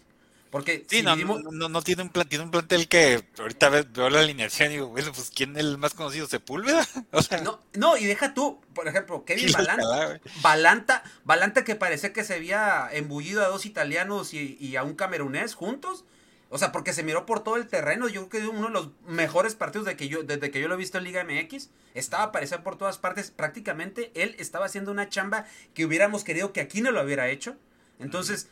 [0.49, 4.71] Porque sí, no, no, tiene un plan, tiene un plantel que ahorita veo la alineación
[4.71, 6.25] y digo, bueno, pues ¿quién es el más conocido?
[6.25, 6.87] ¿Sepúlveda?
[7.11, 12.13] O sea, no, no, y deja tú, por ejemplo, Kevin Balanta, Balanta, Balanta que parecía
[12.13, 16.05] que se había embullido a dos italianos y, y a un camerunés juntos.
[16.49, 18.07] O sea, porque se miró por todo el terreno.
[18.07, 20.75] Yo creo que uno de los mejores partidos de que yo, desde que yo lo
[20.75, 21.69] he visto en Liga MX.
[21.93, 23.31] Estaba apareciendo por todas partes.
[23.31, 27.57] Prácticamente él estaba haciendo una chamba que hubiéramos querido que aquí no lo hubiera hecho.
[27.99, 28.47] Entonces,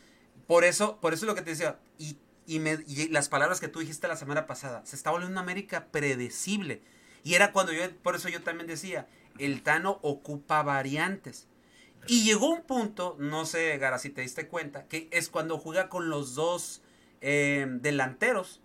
[0.47, 1.79] por eso, por eso es lo que te decía.
[1.97, 2.79] Y, y, me,
[3.09, 4.85] las palabras que tú dijiste la semana pasada.
[4.85, 6.81] Se está volviendo una América predecible.
[7.23, 9.07] Y era cuando yo, por eso yo también decía,
[9.39, 11.47] el Tano ocupa variantes.
[12.07, 15.89] Y llegó un punto, no sé, Gara, si te diste cuenta, que es cuando juega
[15.89, 16.81] con los dos
[17.27, 18.61] Em, delanteros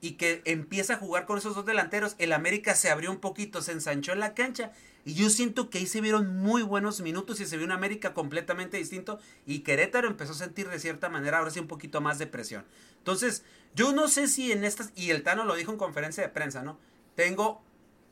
[0.00, 3.62] y que empieza a jugar con esos dos delanteros, el América se abrió un poquito,
[3.62, 4.70] se ensanchó en la cancha
[5.04, 8.14] y yo siento que ahí se vieron muy buenos minutos y se vio un América
[8.14, 12.20] completamente distinto y Querétaro empezó a sentir de cierta manera ahora sí un poquito más
[12.20, 12.64] de presión.
[12.98, 13.42] Entonces,
[13.74, 16.62] yo no sé si en estas, y el Tano lo dijo en conferencia de prensa,
[16.62, 16.78] ¿no?
[17.16, 17.60] Tengo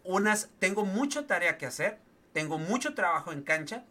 [0.02, 2.00] unas, tengo mucha tarea que hacer,
[2.32, 3.84] tengo mucho trabajo en cancha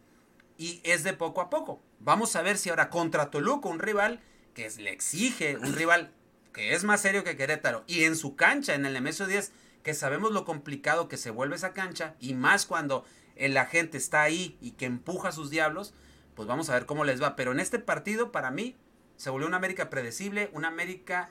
[0.58, 1.80] y es de poco a poco.
[1.98, 4.20] Vamos a ver si ahora contra Toluca, un rival
[4.58, 6.10] que le exige un rival
[6.52, 9.52] que es más serio que Querétaro y en su cancha, en el MSO 10,
[9.84, 13.04] que sabemos lo complicado que se vuelve esa cancha y más cuando
[13.36, 15.94] el agente está ahí y que empuja a sus diablos,
[16.34, 17.36] pues vamos a ver cómo les va.
[17.36, 18.74] Pero en este partido, para mí,
[19.16, 21.30] se volvió una América predecible, una América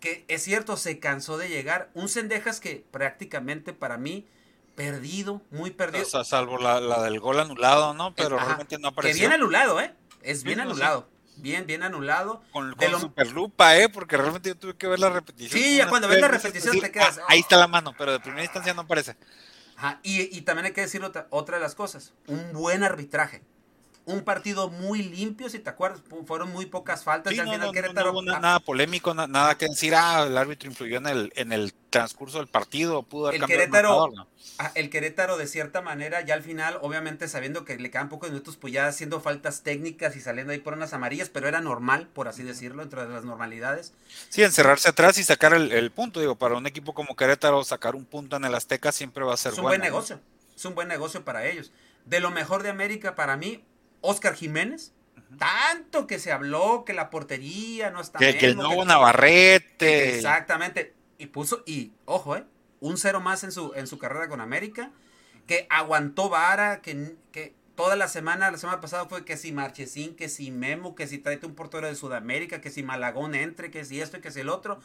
[0.00, 1.90] que es cierto, se cansó de llegar.
[1.92, 4.26] Un Cendejas que prácticamente para mí
[4.74, 6.06] perdido, muy perdido.
[6.10, 8.14] O salvo la, del gol anulado, ¿no?
[8.14, 9.14] Pero realmente no apareció.
[9.14, 9.92] Que bien anulado, ¿eh?
[10.22, 12.42] Es bien anulado bien, bien anulado.
[12.52, 13.88] Con, con superlupa, ¿eh?
[13.88, 15.60] Porque realmente yo tuve que ver la repetición.
[15.60, 17.18] Sí, ya cuando ves la repetición te quedas.
[17.18, 19.16] Ah, ahí está la mano, pero de primera instancia no aparece.
[19.76, 23.42] Ajá, y, y también hay que decir otra, otra de las cosas: un buen arbitraje
[24.06, 27.32] un partido muy limpio, si te acuerdas, fueron muy pocas faltas.
[27.32, 31.06] y al final no, hubo nada polémico, nada que decir, ah, el árbitro influyó en
[31.06, 34.12] el, en el transcurso del partido, pudo haber el Querétaro,
[34.74, 38.58] el, Querétaro, de cierta manera, ya al final, obviamente sabiendo que le quedan pocos minutos,
[38.58, 42.28] pues ya haciendo faltas técnicas y saliendo ahí por unas amarillas, pero era normal, por
[42.28, 43.94] así decirlo, entre las normalidades.
[44.28, 48.04] Sí, encerrarse atrás y sacar el, punto, digo, para un equipo como Querétaro, sacar un
[48.04, 50.20] punto en el Azteca siempre va a ser es un buen negocio,
[50.54, 51.72] es un buen negocio para ellos.
[52.04, 53.64] De lo mejor de América para mí,
[54.04, 54.92] Oscar Jiménez.
[55.38, 60.16] Tanto que se habló que la portería no está Que, que el nuevo Navarrete.
[60.16, 60.94] Exactamente.
[61.18, 62.44] Y puso, y ojo, eh,
[62.80, 64.92] un cero más en su, en su carrera con América.
[65.46, 70.14] Que aguantó vara, que, que toda la semana, la semana pasada fue que si Marchesín,
[70.14, 73.84] que si Memo, que si tráete un portero de Sudamérica, que si Malagón entre, que
[73.84, 74.78] si esto y que si el otro.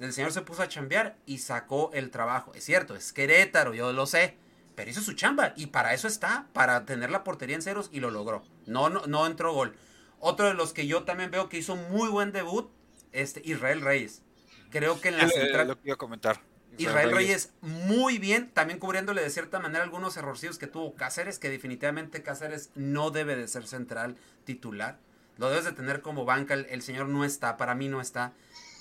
[0.00, 2.52] El señor se puso a chambear y sacó el trabajo.
[2.54, 4.36] Es cierto, es Querétaro, yo lo sé
[4.74, 8.00] pero hizo su chamba y para eso está, para tener la portería en ceros y
[8.00, 8.42] lo logró.
[8.66, 9.74] No, no, no entró gol.
[10.20, 12.70] Otro de los que yo también veo que hizo muy buen debut,
[13.12, 14.22] este Israel Reyes.
[14.70, 15.68] Creo que en la central.
[15.68, 16.40] lo que comentar.
[16.78, 17.52] Israel, Reyes.
[17.60, 22.70] muy bien, también cubriéndole de cierta manera algunos errorcillos que tuvo Cáceres, que definitivamente Cáceres
[22.74, 24.98] no debe de ser central titular.
[25.36, 28.32] Lo debes de tener como banca, el, señor no está, para mí no está.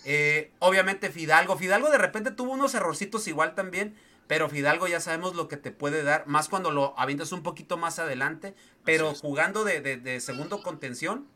[0.05, 3.95] Eh, obviamente Fidalgo, Fidalgo de repente tuvo unos errorcitos igual también,
[4.31, 7.75] pero Fidalgo ya sabemos lo que te puede dar, más cuando lo avientas un poquito
[7.75, 11.27] más adelante, pero jugando de, segundo contención,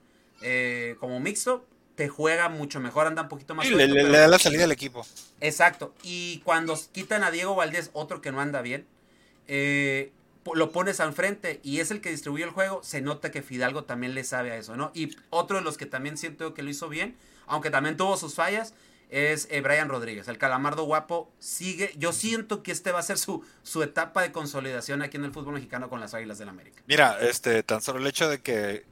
[0.41, 3.67] eh, como mixto, te juega mucho mejor, anda un poquito más.
[3.67, 5.05] Sí, le, da la salida al equipo.
[5.41, 5.93] Exacto.
[6.03, 8.88] Y cuando quitan a Diego Valdés, otro que no anda bien,
[9.49, 10.13] eh,
[10.53, 13.84] lo pones al frente y es el que distribuye el juego, se nota que Fidalgo
[13.84, 14.91] también le sabe a eso, ¿no?
[14.93, 18.36] Y otro de los que también siento que lo hizo bien, aunque también tuvo sus
[18.36, 18.73] fallas,
[19.10, 20.28] es eh, Brian Rodríguez.
[20.28, 21.91] El calamardo guapo sigue.
[21.98, 25.32] Yo siento que este va a ser su, su etapa de consolidación aquí en el
[25.32, 26.82] fútbol mexicano con las Águilas del América.
[26.88, 28.86] Mira, este, tan solo el hecho de que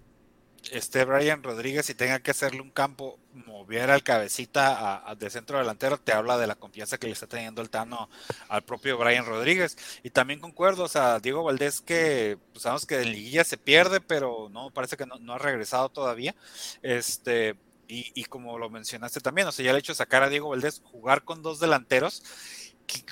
[0.72, 5.58] esté Brian Rodríguez y tenga que hacerle un campo, mover al cabecita a, de centro
[5.58, 8.10] delantero, te habla de la confianza que le está teniendo el Tano
[8.48, 9.78] al propio Brian Rodríguez.
[10.04, 14.02] Y también concuerdo, o sea, Diego Valdés que pues, sabemos que en liguilla se pierde,
[14.02, 16.36] pero no, parece que no, no ha regresado todavía.
[16.82, 17.56] Este,
[17.88, 20.82] y, como lo mencionaste también, o sea, ya el hecho de sacar a Diego Valdés,
[20.84, 22.24] jugar con dos delanteros,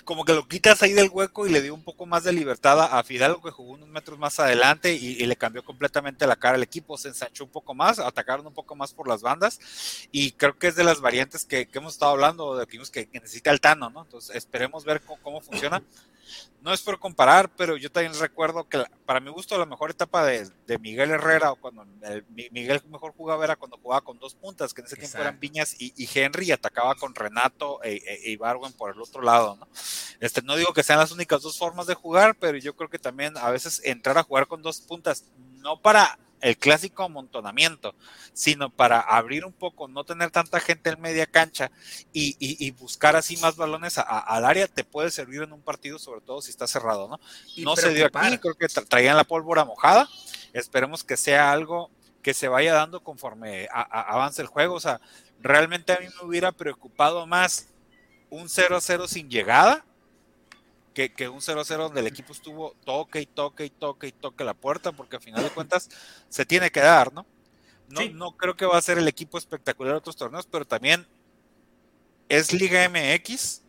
[0.03, 2.79] como que lo quitas ahí del hueco y le dio un poco más de libertad
[2.81, 6.63] a Fidalgo que jugó unos metros más adelante y, le cambió completamente la cara al
[6.63, 9.59] equipo, se ensanchó un poco más, atacaron un poco más por las bandas
[10.11, 13.51] y creo que es de las variantes que, hemos estado hablando, de que, que necesita
[13.51, 14.03] el Tano, ¿no?
[14.03, 15.81] Entonces esperemos ver cómo funciona
[16.61, 20.25] no es por comparar, pero yo también recuerdo que para mi gusto la mejor etapa
[20.25, 21.85] de, Miguel Herrera, o cuando
[22.29, 25.75] Miguel mejor jugaba era cuando jugaba con dos puntas, que en ese tiempo eran Viñas
[25.79, 29.60] y, Henry, y atacaba con Renato e, e, e, Ibarwen por el otro lado, ¿no?
[30.19, 32.99] Este, no digo que sean las únicas dos formas de jugar, pero yo creo que
[32.99, 35.25] también a veces entrar a jugar con dos puntas,
[35.59, 37.95] no para el clásico amontonamiento,
[38.33, 41.71] sino para abrir un poco, no tener tanta gente en media cancha
[42.11, 46.41] y, buscar así más balones al área, te puede servir en un partido, sobre todo
[46.41, 47.19] si está cerrado, ¿no?
[47.57, 50.09] no se dio aquí, creo que traían la pólvora mojada,
[50.53, 51.91] esperemos que sea algo
[52.23, 54.99] que se vaya dando conforme avance el juego, o sea,
[55.39, 57.67] realmente a mí me hubiera preocupado más
[58.31, 59.85] un 0-0 sin llegada
[60.93, 64.53] que, un 0-0 donde el equipo estuvo toque y toque y toque y toque la
[64.53, 65.89] puerta, porque al final de cuentas
[66.29, 67.25] se tiene que dar, ¿no?
[67.89, 71.05] No, no creo que va a ser el equipo espectacular de otros torneos, pero también
[72.29, 73.63] es Liga MX.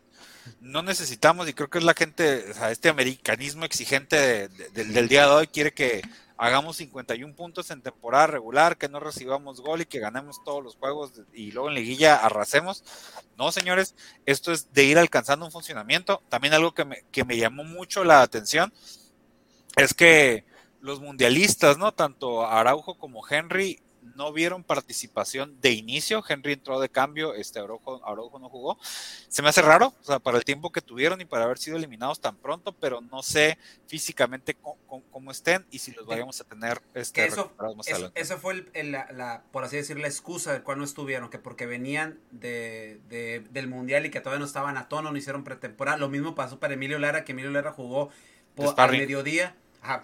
[0.61, 5.27] No necesitamos, y creo que es la gente, o sea, este americanismo exigente del día
[5.27, 6.01] de hoy quiere que
[6.43, 10.75] hagamos 51 puntos en temporada regular, que no recibamos gol y que ganemos todos los
[10.75, 12.83] juegos y luego en liguilla arrasemos.
[13.37, 16.21] No, señores, esto es de ir alcanzando un funcionamiento.
[16.27, 18.73] También algo que me, que me llamó mucho la atención
[19.77, 20.43] es que
[20.81, 21.93] los mundialistas, ¿no?
[21.93, 23.81] Tanto Araujo como Henry
[24.15, 26.23] no vieron participación de inicio.
[26.27, 28.77] Henry entró de cambio, este Araujo, no jugó.
[29.27, 31.77] Se me hace raro, o sea, para el tiempo que tuvieron y para haber sido
[31.77, 36.81] eliminados tan pronto, pero no sé físicamente cómo, estén y si los vayamos a tener
[36.93, 37.51] este, eso,
[38.15, 42.19] eso, fue, la, por así decir, la excusa del cual no estuvieron, que porque venían
[42.31, 42.99] de,
[43.51, 45.97] del Mundial y que todavía no estaban a tono, no hicieron pretemporada.
[45.97, 48.09] Lo mismo pasó para Emilio Lara, que Emilio Lara jugó
[48.55, 49.55] por, al mediodía,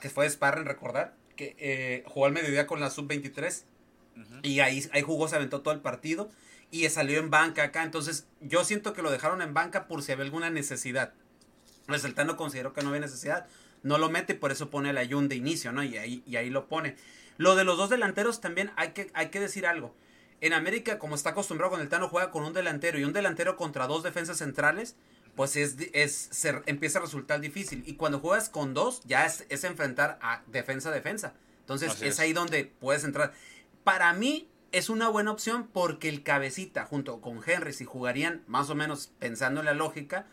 [0.02, 3.64] que fue de Sparring, recordar, que eh, jugó al mediodía con la sub-23
[4.44, 6.30] y ahí, ahí jugó, se aventó todo el partido
[6.72, 7.84] y salió en banca acá.
[7.84, 11.14] Entonces, yo siento que lo dejaron en banca por si había alguna necesidad.
[11.88, 13.48] Pues el Tano consideró que no había necesidad,
[13.82, 15.84] no lo mete, por eso pone el Ayun de inicio, ¿no?
[15.84, 16.96] Y ahí, y ahí lo pone.
[17.38, 19.96] Lo de los dos delanteros también hay que, hay que decir algo.
[20.42, 23.58] En América, como está acostumbrado con el Tano, juega con un delantero y un delantero
[23.58, 24.96] contra dos defensas centrales,
[25.36, 27.84] pues es, es se, empieza a resultar difícil.
[27.86, 31.34] Y cuando juegas con dos, ya es, es enfrentar a defensa-defensa.
[31.62, 33.34] Entonces es ahí donde puedes entrar
[33.90, 38.70] para mí es una buena opción porque el cabecita junto con Henry, si jugarían más
[38.70, 40.28] o menos pensando en la lógica,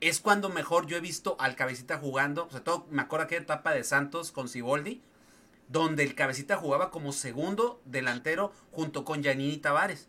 [0.00, 2.46] es cuando mejor yo he visto al cabecita jugando.
[2.46, 5.02] O sea, todo, me acuerdo aquella etapa de Santos con Siboldi,
[5.66, 10.08] donde el cabecita jugaba como segundo delantero junto con Janini Tavares.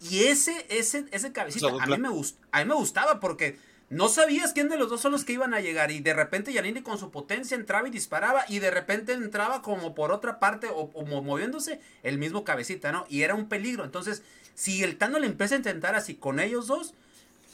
[0.00, 3.58] Y ese, ese, ese cabecita a mí, me a mí me gustaba porque
[3.94, 5.92] no sabías quién de los dos son los que iban a llegar.
[5.92, 8.44] Y de repente Yanini con su potencia entraba y disparaba.
[8.48, 13.06] Y de repente entraba como por otra parte o, moviéndose el mismo cabecita, ¿no?
[13.08, 13.84] Y era un peligro.
[13.84, 14.22] Entonces,
[14.56, 16.94] si el Tano le empieza a intentar así con ellos dos,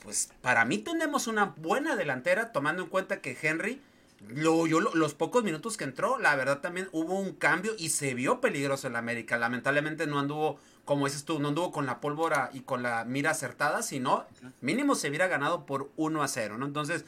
[0.03, 3.83] pues para mí tenemos una buena delantera, tomando en cuenta que Henry,
[4.29, 8.15] lo, yo, los pocos minutos que entró, la verdad también hubo un cambio y se
[8.15, 9.39] vio peligroso en la América.
[9.39, 10.59] Lamentablemente no anduvo
[10.91, 14.27] como dices tú, no anduvo con la pólvora y con la mira acertada, sino
[14.61, 16.67] mínimo se hubiera ganado por 1 a 0, ¿no?
[16.67, 17.05] Entonces,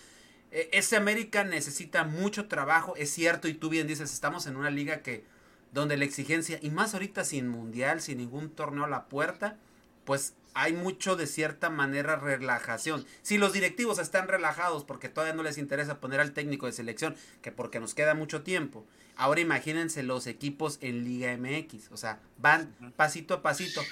[0.52, 4.70] e, ese América necesita mucho trabajo, es cierto, y tú bien dices, estamos en una
[4.70, 5.24] liga que
[5.72, 9.56] donde la exigencia, y más ahorita sin mundial, sin ningún torneo a la puerta,
[10.04, 13.04] pues hay mucho de cierta manera relajación.
[13.22, 17.16] Si los directivos están relajados porque todavía no les interesa poner al técnico de selección,
[17.40, 18.84] que porque nos queda mucho tiempo,
[19.16, 23.82] ahora imagínense los equipos en Liga MX, o sea, van pasito a pasito.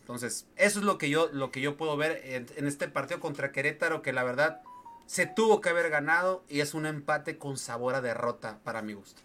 [0.00, 3.20] Entonces, eso es lo que yo, lo que yo puedo ver en, en este partido
[3.20, 4.62] contra Querétaro, que la verdad
[5.06, 8.94] se tuvo que haber ganado y es un empate con sabor a derrota para mi
[8.94, 9.22] gusto.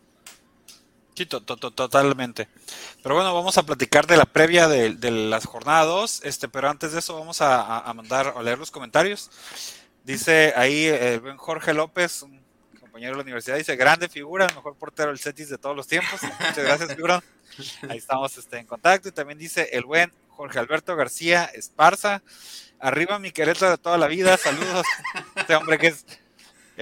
[1.15, 2.47] Sí, totalmente.
[3.04, 6.99] Pero bueno, vamos a platicar de la previa de, las jornadas, este, pero antes de
[6.99, 9.30] eso vamos a, mandar a leer los comentarios.
[10.04, 12.43] Dice ahí el buen Jorge López, un
[12.80, 15.88] compañero de la universidad, dice, grande figura, el mejor portero del Cetis de todos los
[15.88, 16.19] tiempos.
[16.39, 17.23] Muchas gracias, figura.
[17.88, 19.10] Ahí estamos este, en contacto.
[19.10, 22.23] Y también dice el buen Jorge Alberto García Esparza,
[22.80, 24.86] arriba mi quereto de toda la vida, saludos.
[25.36, 26.06] Este hombre que es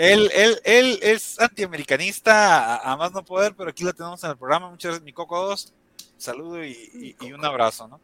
[0.01, 4.37] él, él, él es antiamericanista a, más no poder, pero aquí lo tenemos en el
[4.37, 4.69] programa.
[4.71, 5.73] Muchas gracias, mi Coco 2.
[6.17, 8.01] Saludo y, un abrazo, ¿no?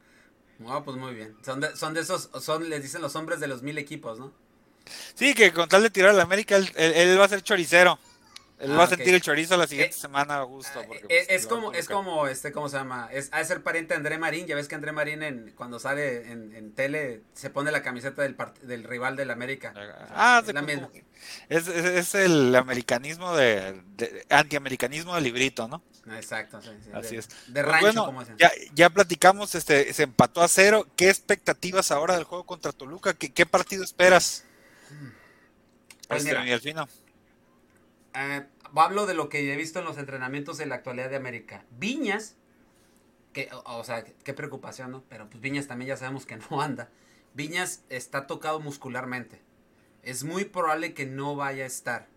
[0.59, 1.35] No, pues muy bien.
[1.43, 4.31] Son de, son de esos, son, les dicen los hombres de los mil equipos, ¿no?
[5.15, 7.97] Sí, que con tal de tirar a la América, él va a ser choricero.
[8.59, 10.81] Él va a ah, sentir el chorizo la siguiente eh, semana a gusto.
[10.87, 13.07] Porque, eh, pues, es, como, es como, este, ¿cómo se llama?
[13.11, 14.47] Es, ha de ser pariente de André Marín.
[14.47, 18.23] Ya ves que André Marín en, cuando sale en, en tele se pone la camiseta
[18.23, 19.73] del, del rival del América.
[20.09, 20.89] Ah, es, la misma.
[21.49, 23.79] Es, es, el americanismo de,
[24.29, 25.83] antiamericanismo de librito, ¿no?
[26.15, 27.29] Exacto, sí, Así es.
[27.47, 30.87] De pues rancho, como ya, ya platicamos, este, se empató a cero.
[30.95, 33.13] ¿Qué expectativas ahora del juego contra Toluca?
[33.13, 34.45] ¿Qué, qué partido esperas?
[36.07, 36.87] Pues este, mira,
[38.17, 41.63] eh, hablo de lo que he visto en los entrenamientos en la actualidad de América.
[41.77, 42.35] Viñas,
[43.31, 45.03] que, o, sea, qué preocupación, ¿no?
[45.07, 46.89] Pero pues Viñas también ya sabemos que no anda.
[47.33, 49.41] Viñas está tocado muscularmente.
[50.01, 52.07] es muy probable que no vaya a estar,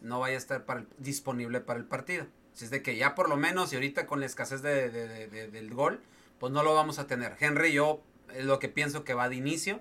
[0.00, 0.64] no vaya a estar
[0.98, 2.26] disponible para el partido.
[2.52, 4.90] Si es de que ya por lo menos, y ahorita con la escasez de,
[5.28, 6.00] del gol,
[6.38, 7.36] pues no lo vamos a tener.
[7.40, 9.80] Henry, yo es lo que pienso que va de inicio.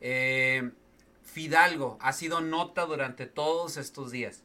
[0.00, 0.70] Eh,
[1.22, 4.42] Fidalgo ha sido nota durante todos estos días.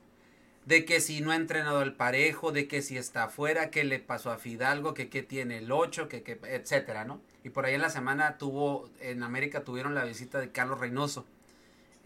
[0.66, 4.00] De que si no ha entrenado el parejo, de que si está afuera, que le
[4.00, 7.22] pasó a Fidalgo, que qué tiene el 8, que, que, etcétera, ¿no?
[7.44, 11.26] Y por ahí en la semana tuvo, en América tuvieron la visita de Carlos Reynoso.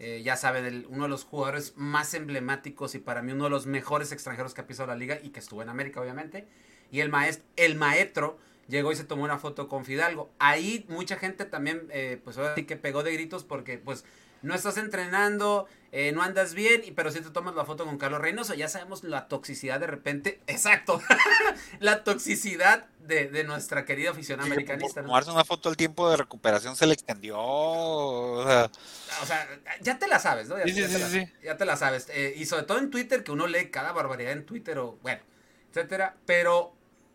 [0.02, 3.66] Eh, ya saben, uno de los jugadores más emblemáticos y para mí uno de los
[3.66, 6.46] mejores extranjeros que ha pisado la liga y que estuvo en América, obviamente.
[6.90, 10.30] Y el, maestro, el maestro llegó y se tomó una foto con Fidalgo.
[10.38, 14.06] Ahí mucha gente también, eh, pues ahora sí que pegó de gritos porque, pues,
[14.42, 18.20] no estás entrenando, eh, no andas bien, pero si te tomas la foto con Carlos
[18.20, 21.00] Reynoso, ya sabemos la toxicidad de repente, exacto,
[21.80, 25.02] la toxicidad de, nuestra querida afición americanista.
[25.02, 27.36] Tomarse una foto el tiempo de recuperación se le extendió.
[27.40, 29.48] O sea,
[29.80, 30.56] ya te la sabes, ¿no?
[30.58, 32.06] Ya, sí, sí, sí, ya te la sabes.
[32.10, 35.22] Eh, y sobre todo en Twitter, que uno lee cada barbaridad en Twitter o, bueno,
[35.70, 36.14] etcétera.
[36.24, 36.72] Pero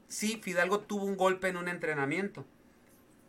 [0.09, 2.45] sí, Fidalgo tuvo un golpe en un entrenamiento.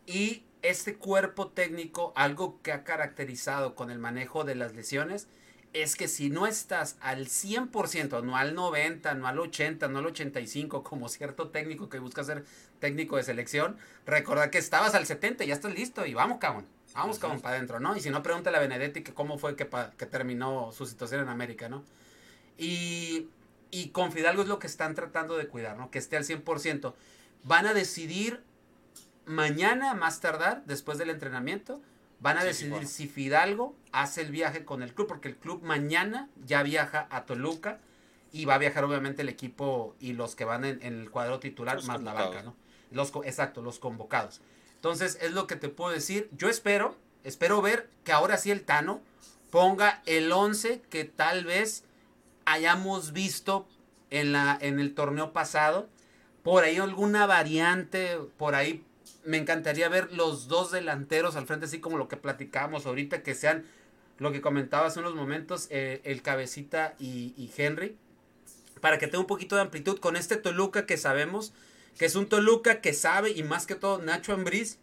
[0.05, 5.27] Y este cuerpo técnico, algo que ha caracterizado con el manejo de las lesiones,
[5.73, 10.07] es que si no estás al 100%, no al 90, no al 80, no al
[10.07, 12.45] 85, como cierto técnico que busca ser
[12.79, 16.65] técnico de selección, recordar que estabas al 70, ya estás listo y vamos, cabrón.
[16.93, 17.95] Vamos, cabrón, para adentro, ¿no?
[17.95, 21.29] Y si no, pregúntale a Benedetti que cómo fue que, que terminó su situación en
[21.29, 21.83] América, ¿no?
[22.57, 23.27] Y,
[23.69, 25.91] y con Fidalgo es lo que están tratando de cuidar, ¿no?
[25.91, 26.95] Que esté al 100%.
[27.43, 28.41] Van a decidir
[29.27, 31.81] mañana, más tardar, después del entrenamiento,
[32.19, 36.29] van a decidir si Fidalgo hace el viaje con el club, porque el club mañana
[36.45, 37.79] ya viaja a Toluca
[38.31, 41.83] y va a viajar obviamente el equipo y los que van en, el cuadro titular
[41.83, 42.55] más la banca, ¿no?
[42.91, 44.41] Los, exacto, los convocados.
[44.75, 46.29] Entonces, es lo que te puedo decir.
[46.31, 49.01] Yo espero, espero ver que ahora sí el Tano
[49.51, 51.83] ponga el 11 que tal vez
[52.45, 53.67] hayamos visto
[54.09, 55.89] en, la, en el torneo pasado.
[56.43, 58.85] Por ahí alguna variante, por ahí
[59.27, 63.35] me encantaría ver los dos delanteros al frente, así como lo que platicábamos ahorita, que
[63.35, 63.65] sean
[64.19, 67.97] lo que comentaba hace unos momentos, eh, el Cabecita y, Henry,
[68.79, 71.51] para que tenga un poquito de amplitud con este Toluca que sabemos
[71.97, 74.79] que es un Toluca que sabe y más que todo Nacho Ambriz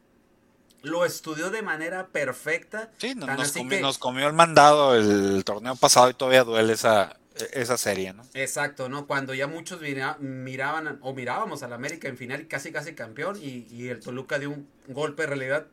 [0.83, 2.91] lo estudió de manera perfecta.
[2.99, 7.17] Sí, nos comió el mandado el torneo pasado y todavía duele esa,
[7.53, 8.23] esa serie, ¿no?
[8.35, 9.07] Exacto, ¿no?
[9.07, 9.81] Cuando ya muchos
[10.21, 14.51] miraban o mirábamos al América en final y casi casi campeón y, el Toluca dio
[14.51, 15.67] un golpe de realidad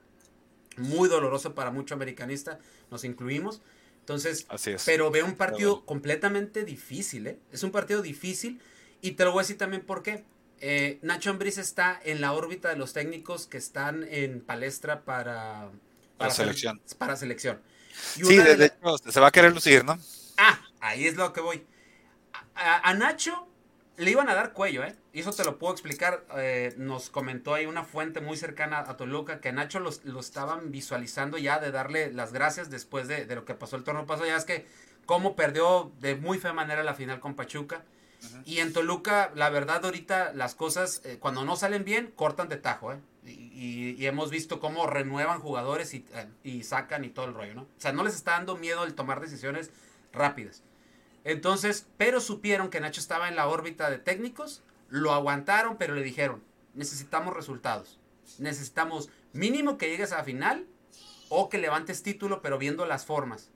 [0.77, 3.61] muy doloroso para mucho americanista, nos incluimos.
[3.99, 4.83] Entonces, Así es.
[4.85, 7.37] pero veo un partido completamente difícil, ¿eh?
[7.51, 8.59] Es un partido difícil
[9.01, 10.23] y te lo voy a decir también por qué.
[10.59, 15.69] Eh, Nacho Ambriz está en la órbita de los técnicos que están en palestra para...
[16.17, 16.81] Para, selección.
[16.97, 17.59] Para selección.
[18.15, 19.99] sí, de, hecho, se va a querer lucir, ¿no?
[20.37, 21.65] Ah, ahí es lo que voy.
[22.55, 23.47] A, Nacho
[23.97, 24.95] le iban a dar cuello, ¿eh?
[25.13, 26.25] Y eso te lo puedo explicar.
[26.35, 30.71] Eh, nos comentó ahí una fuente muy cercana a Toluca que a Nacho lo estaban
[30.71, 34.27] visualizando ya de darle las gracias después de, lo que pasó el torneo pasado.
[34.27, 34.67] Ya es que
[35.05, 37.83] cómo perdió de muy fea manera la final con Pachuca.
[38.45, 42.57] Y en Toluca, la verdad, ahorita las cosas, eh, cuando no salen bien, cortan de
[42.57, 42.99] tajo, ¿eh?
[43.25, 47.61] Y, hemos visto cómo renuevan jugadores y, eh, y, sacan y todo el rollo, ¿no?
[47.61, 49.71] O sea, no les está dando miedo el tomar decisiones
[50.11, 50.63] rápidas.
[51.23, 56.03] Entonces, pero supieron que Nacho estaba en la órbita de técnicos, lo aguantaron, pero le
[56.03, 57.99] dijeron, necesitamos resultados.
[58.39, 60.65] Necesitamos mínimo que llegues a la final
[61.29, 63.49] o que levantes título, pero viendo las formas.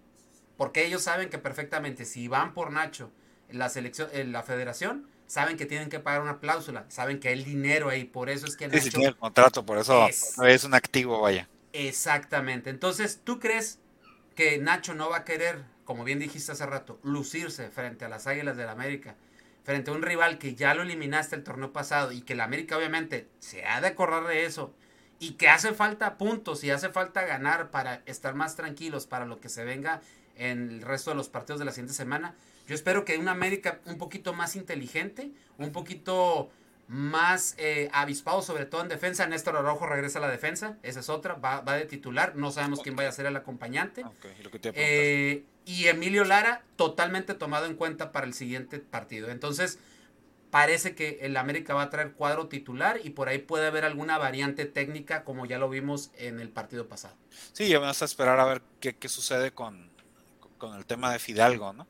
[0.58, 3.12] Porque ellos saben que perfectamente si van por Nacho
[3.50, 7.30] en la selección, en la federación, saben que tienen que pagar una cláusula, saben que
[7.30, 10.64] hay dinero ahí, por eso es que Nacho tiene el contrato, por eso es, es
[10.64, 11.50] un activo, vaya.
[11.74, 12.70] Exactamente.
[12.70, 13.80] Entonces, ¿tú crees
[14.36, 18.28] que Nacho no va a querer como bien dijiste hace rato, lucirse frente a las
[18.28, 19.16] Águilas del la América,
[19.64, 22.78] frente a un rival que ya lo eliminaste el torneo pasado y que la América
[22.78, 24.74] obviamente se ha de acordar de eso
[25.20, 29.40] y que hace falta puntos y hace falta ganar para estar más tranquilos para lo
[29.40, 30.02] que se venga
[30.36, 32.36] en el resto de los partidos de la siguiente semana.
[32.68, 36.50] Yo espero que una América un poquito más inteligente, un poquito
[36.88, 39.26] más eh, avispado, sobre todo en defensa.
[39.28, 42.96] Néstor Araujo regresa a la defensa, esa es otra, va, de titular, no sabemos quién
[42.96, 44.06] vaya a ser el acompañante.
[44.74, 49.30] Eh, y Emilio Lara totalmente tomado en cuenta para el siguiente partido.
[49.30, 49.80] Entonces,
[50.52, 54.18] parece que el América va a traer cuadro titular y por ahí puede haber alguna
[54.18, 57.16] variante técnica como ya lo vimos en el partido pasado.
[57.54, 59.90] Sí, ya vamos a esperar a ver qué, sucede con,
[60.60, 61.88] con, el tema de Fidalgo, ¿no?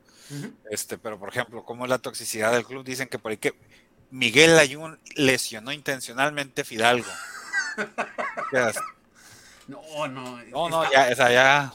[0.72, 2.84] Este, pero por ejemplo, ¿cómo es la toxicidad del club?
[2.84, 3.54] Dicen que por ahí que
[4.12, 7.12] Miguel Ayun lesionó intencionalmente Fidalgo.
[9.68, 10.44] no, no.
[10.46, 11.74] No, no, ya, esa ya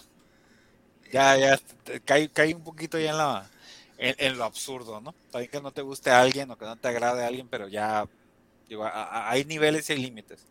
[1.12, 1.58] Ya, ya,
[2.04, 3.50] cae, cae un poquito ya en la
[4.00, 5.14] en, lo absurdo, ¿no?
[5.30, 7.68] También que no te guste a alguien o que no te agrade a alguien, pero
[7.68, 8.06] ya
[8.70, 10.46] Digo, hay niveles y hay límites.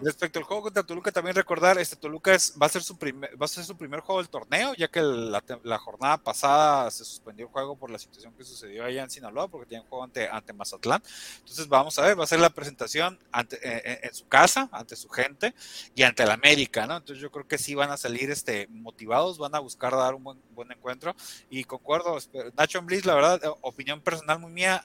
[0.00, 3.30] Respecto al juego contra Toluca, también recordar, este Toluca es, va, a ser su primer,
[3.30, 7.46] va a ser su primer juego del torneo, ya que la, jornada pasada se suspendió
[7.46, 10.52] el juego por la situación que sucedió allá en Sinaloa, porque tienen juego ante, ante
[10.52, 11.02] Mazatlán.
[11.38, 14.68] Entonces vamos a ver, va a ser la presentación ante, eh, eh, en, su casa,
[14.70, 15.52] ante su gente
[15.96, 16.98] y ante el América, ¿no?
[16.98, 20.22] Entonces yo creo que sí van a salir este, motivados, van a buscar dar un
[20.22, 21.16] buen, buen encuentro.
[21.50, 22.18] Y concuerdo,
[22.56, 24.84] Nacho Bliss, la verdad, opinión personal muy mía,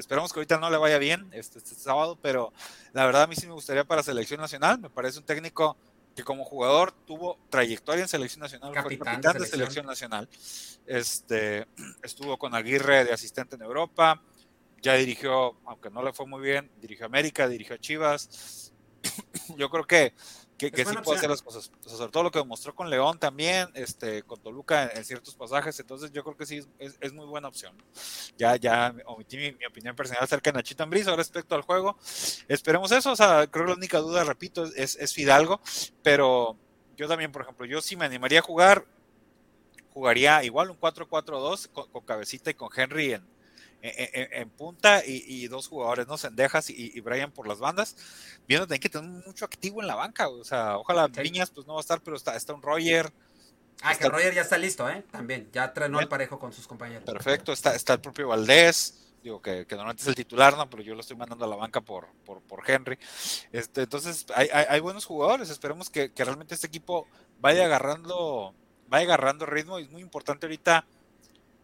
[0.00, 2.52] Esperamos que ahorita no le vaya bien este, este, sábado, pero
[2.92, 4.80] la verdad a mí sí me gustaría para selección nacional.
[4.80, 5.76] Me parece un técnico
[6.16, 9.86] que como jugador tuvo trayectoria en selección nacional, fue capitán de selección.
[9.86, 10.28] nacional.
[10.86, 11.66] Este,
[12.02, 14.22] estuvo con Aguirre de asistente en Europa,
[14.82, 18.72] ya dirigió, aunque no le fue muy bien, dirigió América, dirigió Chivas.
[19.56, 20.14] Yo creo que
[20.68, 21.70] que, sí puede hacer las cosas.
[21.80, 25.80] sobre todo lo que demostró con León también, este, con Toluca en, ciertos pasajes.
[25.80, 27.74] Entonces yo creo que sí es, muy buena opción.
[28.36, 31.06] Ya, ya omití mi, opinión personal acerca de Nachito Ambriz.
[31.06, 31.96] respecto al juego,
[32.48, 33.12] esperemos eso.
[33.12, 35.60] O sea, creo que la única duda, repito, es, es Fidalgo.
[36.02, 36.56] Pero
[36.96, 38.84] yo también, por ejemplo, yo sí me animaría a jugar,
[39.94, 43.39] jugaría igual un 4-4-2 con Cabecita y con Henry en,
[43.82, 46.18] en, punta y, dos jugadores, ¿no?
[46.18, 47.96] Sendejas y, y, Brian por las bandas,
[48.46, 51.66] viendo que hay que tener mucho activo en la banca, o sea, ojalá Viñas pues
[51.66, 53.12] no va a estar, pero está, está un Roger.
[53.82, 55.04] Ah, que Roger ya está listo, ¿eh?
[55.10, 57.04] También, ya trenó el parejo con sus compañeros.
[57.04, 60.68] Perfecto, está, está el propio Valdés, digo que, que, normalmente es el titular, ¿no?
[60.68, 62.98] Pero yo lo estoy mandando a la banca por, por, por Henry.
[63.52, 67.06] Este, entonces, hay, hay, hay buenos jugadores, esperemos que, que realmente este equipo
[67.40, 68.54] vaya agarrando,
[68.88, 70.84] vaya agarrando ritmo, y es muy importante ahorita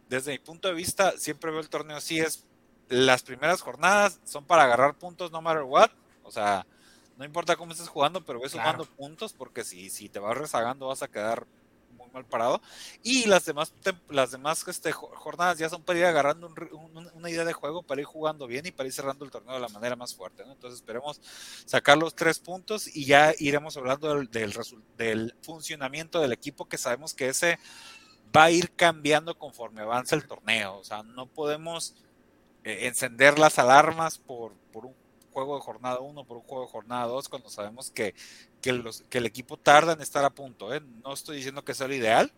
[0.09, 2.45] desde mi punto de vista, siempre veo el torneo así, es
[2.89, 5.91] las primeras jornadas son para agarrar puntos no matter what,
[6.23, 6.67] o sea,
[7.17, 10.89] no importa cómo estés jugando, pero ves sumando puntos, porque si, si te vas rezagando
[10.89, 11.47] vas a quedar
[11.97, 12.61] muy mal parado.
[13.03, 13.73] Y las demás,
[14.11, 16.53] las demás este, jornadas ya son para ir agarrando
[17.15, 19.61] una idea de juego, para ir jugando bien y para ir cerrando el torneo de
[19.61, 20.43] la manera más fuerte.
[20.43, 21.21] Entonces esperemos
[21.65, 24.55] sacar los tres puntos y ya iremos hablando del, del,
[24.99, 27.59] del funcionamiento del equipo, que sabemos que ese
[28.37, 30.77] va a ir cambiando conforme avanza el torneo.
[30.77, 31.95] O sea, no podemos
[32.65, 34.95] eh, encender las alarmas por, por, un
[35.33, 38.15] juego de jornada 1, por un juego de jornada 2, cuando sabemos que,
[38.61, 40.75] que, los, que, el equipo tarda en estar a punto.
[40.75, 40.83] ¿eh?
[41.03, 42.33] No estoy diciendo que sea lo ideal,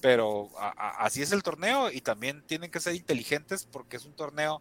[0.00, 4.60] pero así es el torneo y también tienen que ser inteligentes porque es un torneo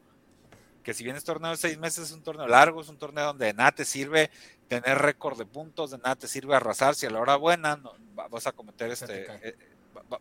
[0.82, 3.26] que si bien es torneo de seis meses, es un torneo largo, es un torneo
[3.26, 4.30] donde de nada te sirve
[4.68, 7.94] tener récord de puntos, de nada te sirve arrasar, si a la hora buena no,
[8.30, 9.56] vas a cometer este,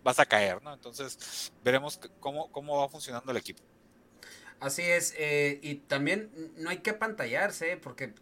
[0.03, 0.73] vas a caer, ¿no?
[0.73, 3.63] Entonces veremos cómo, cómo va funcionando el equipo.
[4.61, 8.15] Así es, eh, y también no hay que apantallarse, porque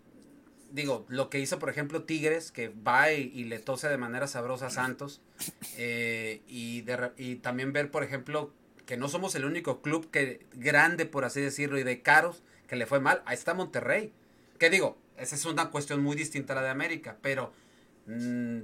[0.70, 4.66] digo, lo que hizo por ejemplo Tigres, que va y, le tose de manera sabrosa
[4.66, 5.20] a Santos,
[5.76, 6.84] eh, y,
[7.16, 8.52] y también ver por ejemplo
[8.86, 12.76] que no somos el único club que grande, por así decirlo, y de caros, que
[12.76, 14.12] le fue mal, ahí está Monterrey.
[14.58, 17.52] Que digo, esa es una cuestión muy distinta a la de América, pero
[18.06, 18.60] mm,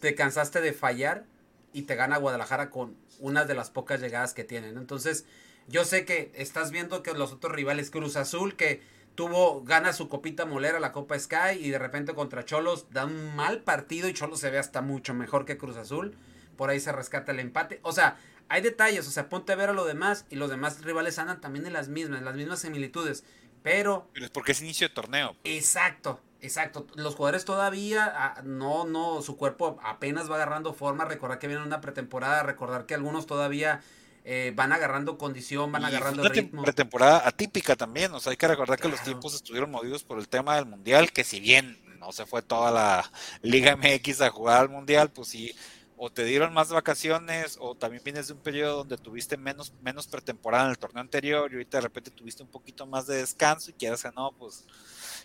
[0.00, 1.24] te cansaste de fallar
[1.72, 4.78] y te gana Guadalajara con una de las pocas llegadas que tienen.
[4.78, 5.24] Entonces,
[5.68, 8.82] yo sé que estás viendo que los otros rivales, Cruz Azul, que
[9.14, 13.36] tuvo, gana su copita molera, la Copa Sky, y de repente contra Cholos da un
[13.36, 16.16] mal partido y Cholos se ve hasta mucho mejor que Cruz Azul.
[16.56, 17.80] Por ahí se rescata el empate.
[17.82, 18.18] O sea,
[18.48, 21.40] hay detalles, o sea, ponte a ver a lo demás y los demás rivales andan
[21.40, 23.24] también en las mismas, en las mismas similitudes.
[23.62, 24.08] Pero.
[24.12, 25.36] Pero es porque es inicio de torneo.
[25.44, 26.20] Exacto.
[26.42, 31.46] Exacto, los jugadores todavía ah, no, no, su cuerpo apenas va agarrando forma, recordar que
[31.46, 33.82] viene una pretemporada, recordar que algunos todavía
[34.24, 36.62] eh, van agarrando condición, van agarrando una ritmo.
[36.62, 40.28] pretemporada atípica también, o sea, hay que recordar que los tiempos estuvieron movidos por el
[40.28, 43.10] tema del Mundial, que si bien no se fue toda la
[43.42, 45.54] Liga MX a jugar al Mundial, pues sí,
[46.02, 50.06] o te dieron más vacaciones, o también vienes de un periodo donde tuviste menos, menos
[50.06, 53.70] pretemporada en el torneo anterior, y ahorita de repente tuviste un poquito más de descanso,
[53.70, 54.64] y quieras o no, pues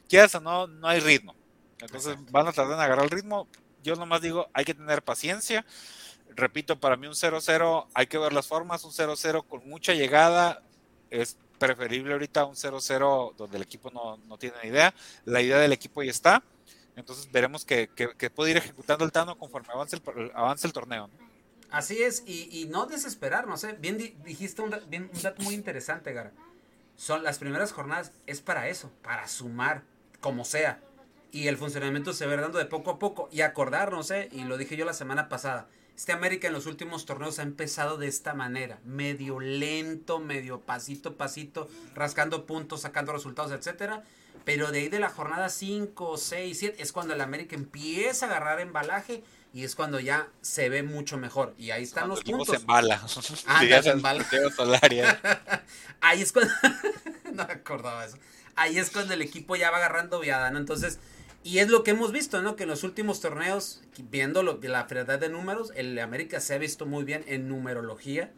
[0.08, 1.36] quieras o no, no hay ritmo.
[1.80, 3.48] Entonces van a tardar en agarrar el ritmo.
[3.84, 5.66] Yo nomás digo, hay que tener paciencia.
[6.36, 8.84] Repito, para mí un 0-0 hay que ver las formas.
[8.84, 10.62] Un 0-0 con mucha llegada
[11.10, 14.94] es preferible ahorita un 0-0 donde el equipo no, no, tiene idea.
[15.26, 16.44] La idea del equipo ya está.
[16.96, 21.10] Entonces veremos que, que, puede ir ejecutando el Tano conforme avance el, avance el torneo.
[21.70, 23.66] Así es, y, y no desesperarnos.
[23.66, 23.76] ¿eh?
[23.80, 26.32] Bien dijiste un, bien, un dato muy interesante, Gara.
[26.96, 29.84] Son las primeras jornadas, es para eso, para sumar
[30.26, 30.80] como sea.
[31.32, 33.30] Y el funcionamiento se va dando de poco a poco.
[33.32, 34.28] Y acordarnos, ¿eh?
[34.32, 37.98] y lo dije yo la semana pasada, este América en los últimos torneos ha empezado
[37.98, 44.04] de esta manera, medio lento, medio pasito pasito, rascando puntos, sacando resultados, etcétera.
[44.46, 48.30] Pero de ahí de la jornada 5, 6, 7 es cuando el América empieza a
[48.30, 49.24] agarrar embalaje
[49.54, 51.54] y es cuando ya se ve mucho mejor.
[51.60, 52.48] Y ahí están Cuando los puntos.
[52.48, 53.00] se embala.
[53.46, 54.26] Ah, se embala.
[56.02, 56.52] Ahí es cuando.
[57.32, 58.18] no me acordaba eso.
[58.56, 60.60] Ahí es cuando el equipo ya va agarrando viada, ¿no?
[60.60, 61.00] Entonces.
[61.44, 62.56] Y es lo que hemos visto, ¿no?
[62.56, 66.58] Que en los últimos torneos, viendo lo, la frialdad de números, el América se ha
[66.58, 68.32] visto muy bien en numerología,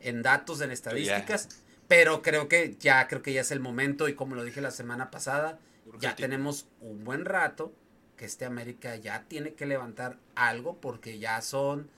[0.00, 1.50] en datos, en estadísticas.
[1.86, 4.08] Pero creo que ya, creo que ya es el momento.
[4.08, 5.58] Y como lo dije la semana pasada,
[6.00, 7.74] ya tenemos un buen rato
[8.16, 11.90] que este América ya tiene que levantar algo porque ya son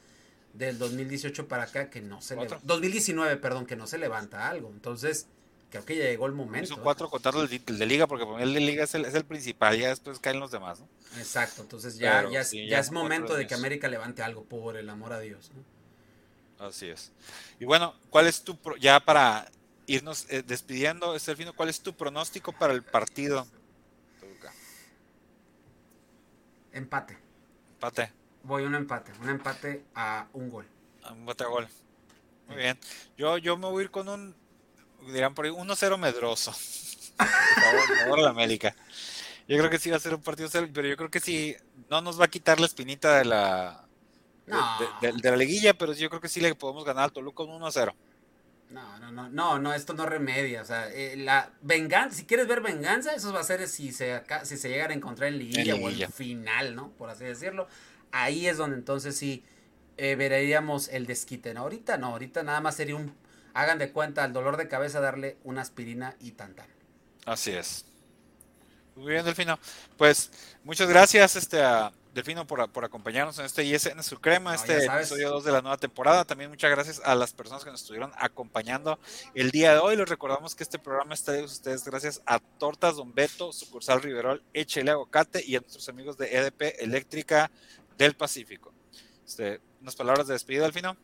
[0.52, 2.60] del 2018 para acá que no se levanta.
[2.64, 4.70] 2019, perdón, que no se levanta algo.
[4.70, 5.28] Entonces,
[5.70, 6.66] creo que ya llegó el momento.
[6.66, 6.80] Hizo ¿eh?
[6.82, 9.78] cuatro contarlo el, el de liga, porque el de liga es el, es el principal,
[9.78, 10.88] ya después caen los demás, ¿no?
[11.18, 13.54] Exacto, entonces ya, Pero ya, sí, ya ya es son momento de que.
[13.54, 15.50] América levante algo, por el amor a Dios.
[15.54, 16.66] ¿no?
[16.66, 17.12] Así es.
[17.60, 19.50] Y bueno, ¿cuál es tu, pro- ya para
[19.86, 23.46] irnos eh, despidiendo, Estelfino, cuál es tu pronóstico para el partido?
[26.72, 27.16] Empate.
[27.74, 28.12] Empate,
[28.42, 30.66] Voy a un empate, un empate a un gol.
[31.10, 31.68] un empate a gol.
[32.46, 32.78] Muy bien.
[33.16, 34.34] Yo, yo me voy a ir con un,
[35.12, 36.52] dirán por ahí, 1-0 medroso.
[37.16, 38.74] Por favor, por favor, la América.
[39.48, 41.56] Yo creo que sí va a ser un partido pero yo creo que sí,
[41.90, 43.84] no nos va a quitar la espinita de la,
[44.46, 44.78] de, No.
[45.00, 47.42] de- de- de la liguilla, pero yo creo que sí le podemos ganar al Toluca
[47.42, 47.94] un 1-0.
[48.70, 50.60] No, no, no, no, no, esto no remedia.
[50.60, 54.22] O sea, eh, la venganza, si quieres ver venganza, eso va a ser si se,
[54.44, 56.90] si se llegan a encontrar en liguilla, En o en final, ¿no?
[56.90, 57.66] Por así decirlo.
[58.12, 59.42] Ahí es donde entonces sí
[59.96, 61.54] eh, veríamos el desquite.
[61.54, 61.62] ¿no?
[61.62, 63.14] Ahorita no, ahorita nada más sería un.
[63.54, 66.66] Hagan de cuenta al dolor de cabeza darle una aspirina y tan tan.
[67.24, 67.84] Así es.
[68.98, 69.58] Muy bien, Delfino.
[69.96, 70.30] Pues
[70.64, 74.86] muchas gracias este, a Delfino por, por acompañarnos en este ISN Su Crema, No, este
[74.86, 76.24] episodio 2 de la nueva temporada.
[76.24, 78.98] También muchas gracias a las personas que nos estuvieron acompañando
[79.34, 79.96] el día de hoy.
[79.96, 84.42] Les recordamos que este programa está de ustedes gracias a Tortas Don Beto, sucursal Riverol,
[84.52, 87.52] Échele Aguacate y a nuestros amigos de EDP Eléctrica
[87.96, 88.74] del Pacífico.
[89.24, 90.96] Este, unas palabras de despedida, Delfino.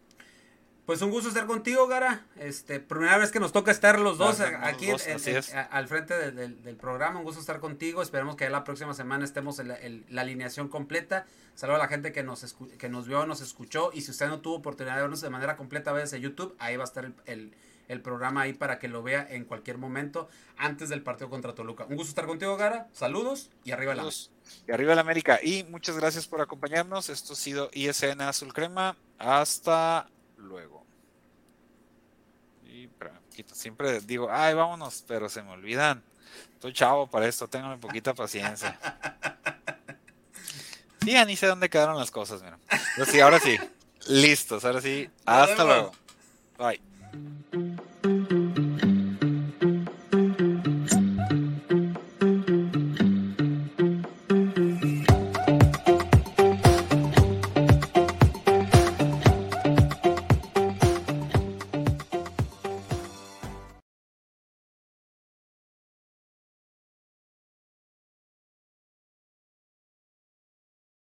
[0.86, 2.26] Pues un gusto estar contigo, Gara.
[2.36, 6.30] Este, primera vez que nos toca estar los dos aquí dos, en- en- al frente
[6.32, 7.18] del, programa.
[7.20, 8.02] Un gusto estar contigo.
[8.02, 11.24] Esperemos que ya la próxima semana estemos en la, alineación completa.
[11.54, 13.90] Saludo a la gente que nos, que nos vio, nos escuchó.
[13.94, 16.54] Y si usted no tuvo oportunidad de vernos de manera completa, váyase a YouTube.
[16.58, 17.54] Ahí va a estar el, el-
[17.86, 20.26] el programa ahí para que lo vea en cualquier momento
[20.56, 21.84] antes del partido contra Toluca.
[21.84, 22.88] Un gusto estar contigo, Gara.
[22.94, 24.30] Saludos y arriba la Saludos.
[24.66, 25.38] Y arriba la América.
[25.42, 27.10] Y muchas gracias por acompañarnos.
[27.10, 28.96] Esto ha sido ISN Azul Crema.
[29.18, 30.08] Hasta
[30.44, 30.84] luego.
[32.66, 32.88] Y
[33.52, 36.02] siempre digo, ay, vámonos, pero se me olvidan.
[36.54, 38.78] Estoy chavo para esto, tengan poquita paciencia.
[41.02, 42.58] Sí, ya ni sé dónde quedaron las cosas, mira.
[42.96, 43.58] Pero sí, ahora sí.
[44.08, 45.10] Listos, ahora sí.
[45.26, 45.92] Hasta luego.
[46.58, 46.80] Bye.